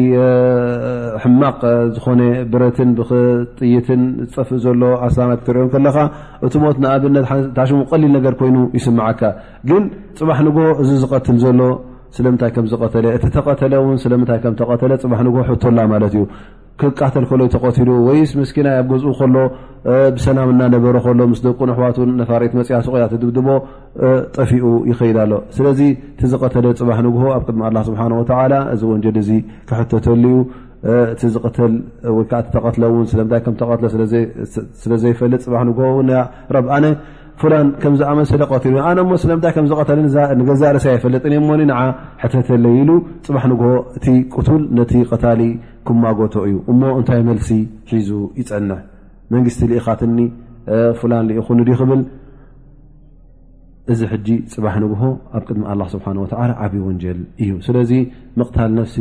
[1.22, 1.60] ሕማቅ
[1.94, 2.20] ዝኾነ
[2.52, 5.98] ብረትን ብክጥይትን ዝፀፍእ ዘሎ ኣስናት ክትሪኦ ከለካ
[6.48, 7.26] እቲ ሞት ንኣብነት
[7.58, 9.22] ታሽሙ ቀሊል ነገር ኮይኑ ይስምዓካ
[9.70, 9.84] ግን
[10.20, 11.60] ፅባሕ ንግሆ እዚ ዝቀትል ዘሎ
[12.16, 16.24] ስለምንታይ ከምዝቀተለ እቲ ተቀተለ ውን ስለምንታይ ከ ተቀተለ ፅባሕ ንግሆ ሕቶላ ማለት እዩ
[16.80, 19.36] ክቃተል ከሎ ይተቀትሉ ወይስ ምስኪና ኣብ ገዝኡ ከሎ
[20.14, 23.48] ብሰላም እናነበረ ሎ ምስ ደቁን ኣሕዋት ነፋርት መፅያሱ ቆ ትድብድቦ
[24.36, 25.80] ጠፊኡ ይኸይድ ኣሎ ስለዚ
[26.20, 29.30] ቲዝቀተለ ፅባሕ ንግሆ ኣብ ቅድሚ ላ ስብሓ ወተላ እዚ ወንጀድ እዚ
[29.70, 30.38] ክሕተተሉ ዩ
[31.12, 31.72] እቲ ዝተል
[32.18, 33.82] ወይከዓ ተቀትለእውን ስለምታይ ከ ተት
[34.82, 35.98] ስለ ዘይፈልጥ ፅባሕ ንግሆእ
[36.56, 36.84] ረብኣነ
[37.42, 39.98] ፍላን ከምዝኣመ ስለ ቀት ኣነ ሞ ስለምታይ ከምዝቀተለ
[40.40, 41.78] ንገዛርሰ ኣይፈለጥኒ እሞኒ ንዓ
[42.22, 42.90] ሕተተለይ ኢሉ
[43.26, 43.68] ፅባሕ ንግሆ
[43.98, 45.42] እቲ ቁቱል ነቲ ቀታሊ
[45.88, 47.50] ክማጎቶ እዩ እሞ እንታይ መልሲ
[47.92, 48.10] ሒዙ
[48.40, 48.80] ይፀንሕ
[49.34, 50.18] መንግስቲ ልኢኻትኒ
[51.00, 52.02] ፍላን ኢኹን ድ ክብል
[53.92, 55.02] እዚ ሕጂ ፅባሕ ንግሆ
[55.36, 56.26] ኣብ ቅድሚ ኣላ ስብሓን ወ
[56.64, 57.92] ዓብዪ ወንጀል እዩ ስለዚ
[58.40, 58.96] ምቕታል ነፍሲ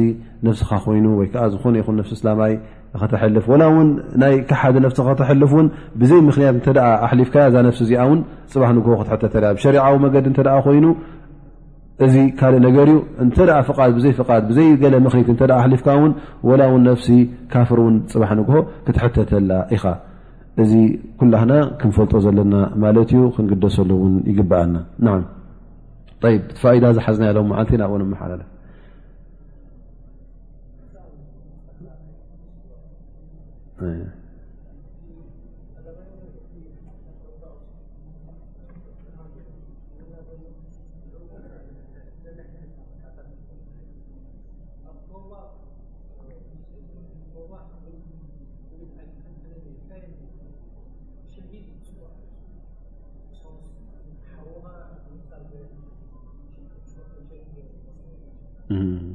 [0.48, 2.54] ነፍስኻ ኮይኑ ወይከዓ ዝኾነ ይኹን ነፍሲ ስላማይ
[3.12, 3.90] ተላ እውን
[4.22, 5.68] ናይ ካሓደ ፍሲ ተሕልፍ እውን
[6.02, 8.20] ብዘይ ምክንያት ተ ኣሊፍካ እዛ ፍሲ እዚኣ ን
[8.54, 9.34] ፅባሕ ንግሆ ክትሕተተ
[9.64, 10.86] ሸሪዓዊ መገዲ እተ ኮይኑ
[12.06, 13.80] እዚ ካልእ ነገር ዩ እተ ፍፍ
[14.50, 16.12] ብዘይ ገለ ምክኒት ኣሊፍካ ን
[16.62, 17.10] ላ ው ፍሲ
[17.54, 18.56] ካፍር እውን ፅባሕ ንግሆ
[18.86, 19.84] ክትሕተተላ ኢኻ
[20.62, 20.72] እዚ
[21.20, 21.52] ኩላና
[21.82, 24.76] ክንፈልጦ ዘለና ማለት ዩ ክንግደሰሉ ን ይግብአና
[26.62, 27.48] ፋኢዳ ዝሓዝናያ ሎም
[27.82, 28.42] ናብኡንመሓላለ
[33.82, 34.10] ل mm.
[58.82, 59.09] mm.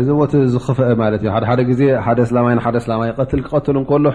[0.00, 0.08] እዚ
[0.54, 4.06] ዝክፍአ ማለት እ ሓደ ግዜ ሓደ ስላይ ሓደ ስላይ ትል ክቀትል ከሎ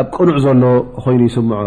[0.00, 0.62] ኣብ ቅኑዕ ዘሎ
[1.04, 1.62] ኮይኑ ይስምዖ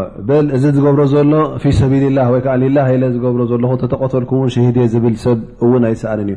[0.55, 1.31] እዚ ዝገብሮ ዘሎ
[1.61, 2.84] ፊ ሰቢልላ ወዓ ላ
[3.15, 6.31] ዝገሮ ዘለኹ ተተቀተልኩ ሸሂድ ዝብል ሰብ እን ኣይሰኣን እዩ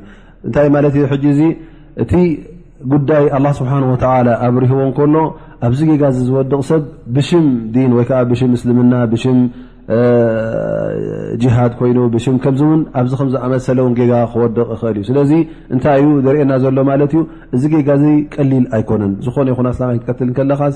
[0.47, 0.94] እንታይ ማለት
[2.02, 2.14] እቲ
[2.93, 3.24] ጉዳይ
[3.60, 3.72] ስብሓ
[4.47, 5.14] ኣብሪህዎ ከሎ
[5.66, 6.82] ኣብዚ ገጋ ዝወድቕ ሰብ
[7.18, 7.31] ብሽ
[7.98, 8.12] ወይዓ
[8.55, 8.93] ምስልምና
[11.40, 15.31] ጅሃድ ኮይኑ ብሽም ከምዚእውን ኣብዚ ከም ዝኣመሰለ ውን ጌጋ ክወድቕ ይኽእል እዩ ስለዚ
[15.74, 17.20] እንታይ እዩ ዘርኤየና ዘሎ ማለት እዩ
[17.56, 18.05] እዚ ጌጋ እዚ
[18.35, 20.74] ቀሊል ኣይኮነን ዝኾነ ይኹን ስ ክትቀትል ከለኻስ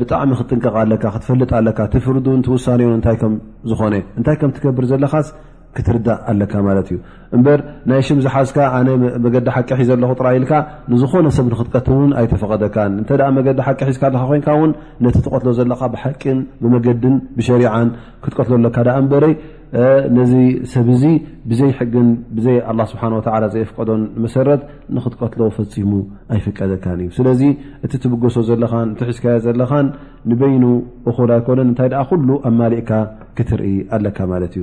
[0.00, 3.34] ብጣዕሚ ክትጥንቀቕ ኣለካ ክትፈልጥ ኣለካ ትፍርዱን ትውሳኒዩን እንታይ ከም
[3.70, 5.28] ዝኾነ እንታይ ከም ትገብር ዘለኻስ
[5.76, 6.98] ክትርዳእ ኣለካ ማለት እዩ
[7.36, 7.60] እምበር
[7.90, 8.88] ናይ ሽም ዝሓዝካ ኣነ
[9.24, 10.52] መገዲ ሓቂ ሒ ዘለኹ ጥራ ኢልካ
[10.92, 14.72] ንዝኾነ ሰብ ንክትቀትቡን ኣይተፈቀደካን እንተ መገዲ ሓቂ ሒዝካ ኣለካ ኮይንካ ውን
[15.04, 17.88] ነቲ ትቀትሎ ዘለካ ብሓቂን ብመገድን ብሸሪዓን
[18.26, 19.34] ክትቀትሎ ኣለካ ኣ እንበረይ
[20.16, 20.32] ነዚ
[20.72, 21.04] ሰብ እዚ
[21.50, 23.20] ብዘይ ሕግን ብዘይ ኣላ ስብሓን ወ
[23.54, 24.62] ዘይፍቀዶን መሰረት
[24.96, 25.92] ንክትቀትሎ ፈፂሙ
[26.34, 27.42] ኣይፍቀደካን እዩ ስለዚ
[27.86, 29.88] እቲ ትብገሶ ዘለኻን እቲ ሒዝካዮ ዘለኻን
[30.32, 30.64] ንበይኑ
[31.12, 32.90] እኹል ኣይኮነን እንታይ ኩሉ ኣብ ማሊእካ
[33.36, 34.62] ክትርኢ ኣለካ ማለት እዩ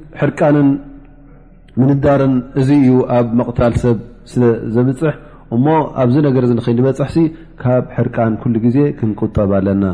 [0.19, 0.69] ሕርቃንን
[1.81, 3.97] ምንዳርን እዚ እዩ ኣብ መቕታል ሰብ
[4.31, 4.43] ስለ
[4.75, 5.13] ዘብፅሕ
[5.55, 5.65] እሞ
[6.01, 7.19] ኣብዚ ነገር ዚ ንኸይ ንበፅሕ ሲ
[7.61, 9.85] ካብ ሕርቃን ኩሉ ግዜ ክንቁጠብ ኣለና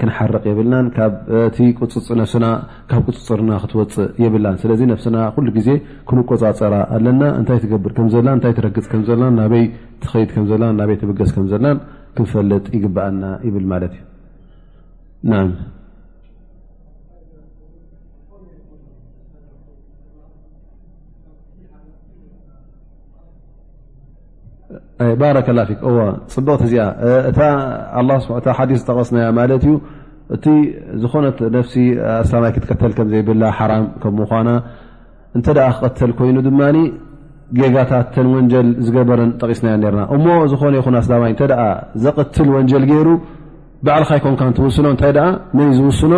[0.00, 1.56] ክንሓርቅ የብልናን ካቲ
[1.94, 2.46] ፅስና
[2.90, 5.68] ካብ ፅፅርና ክትወፅእ የብልናን ስለዚ ነፍስና ኩሉ ግዜ
[6.10, 9.64] ክንቆፃፀራ ኣለና እንታይ ትገብር ከምዘለና እንታይ ትረግፅ ከምዘለና ናበይ
[10.04, 11.80] ትኸይድ ከምዘለና ናበይ ትብገስ ከምዘለናን
[12.18, 15.42] ክንፈልጥ ይግባኣና ይብል ማለት እዩ
[25.20, 25.66] ባረከ ላه
[26.34, 27.36] ፅቡቅቲ እዚኣ
[28.70, 29.72] ዲ ዝጠቐስናያ ማለት እዩ
[30.34, 30.44] እቲ
[31.00, 31.74] ዝኾነት ነፍሲ
[32.18, 34.50] ኣላማይ ክትቀተል ከም ዘይብላ ሓራም ከምምኳና
[35.38, 36.60] እንተ ክቀተል ኮይኑ ድማ
[37.58, 41.50] ጌጋታተን ወንጀል ዝገበረን ጠቂስናያ ርና እሞ ዝኾነ ይኹ ኣስላማይ እ
[42.04, 43.08] ዘቅትል ወንጀል ገይሩ
[43.86, 45.12] ባዕልካ ይኮን ትውስኖ እንታይ
[45.58, 46.12] መን ዝውስኖ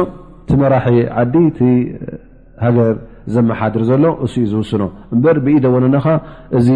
[0.48, 0.88] ቲ መራሒ
[1.22, 1.34] ዓዲ
[2.66, 2.94] ሃገር
[3.34, 4.82] ዘመሓድር ዘሎ እሱዩ ዝውስኖ
[5.14, 6.06] እምበር ብኢደወነናኻ
[6.58, 6.68] እዚ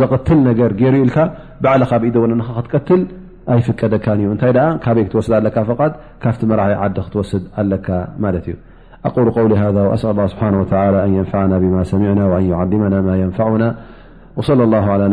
[0.00, 1.18] ዘቅትል ነገር ገይሩ ኢልካ
[1.64, 3.02] ባዓልኻ ብኢደወነ ክትቀትል
[3.54, 4.52] ኣይፍቀደካን እዩ እንታይ
[4.84, 5.56] ካበይ ክትወስድ ኣለካ
[6.22, 7.86] ካብቲ መራሒ ዓዲ ክትወስድ ኣለካ
[8.24, 8.56] ማለት እዩ
[9.06, 9.12] ኣ
[9.46, 13.64] ው ኣኣ ስብሓ ን ንፍና ብማ ሰሚና ን ዓልና ማ ንፋና
[14.46, 14.48] ص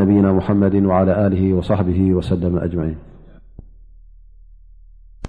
[0.01, 0.75] ነብይና ሓመድ
[1.67, 1.71] ص ሰ
[2.85, 2.93] አን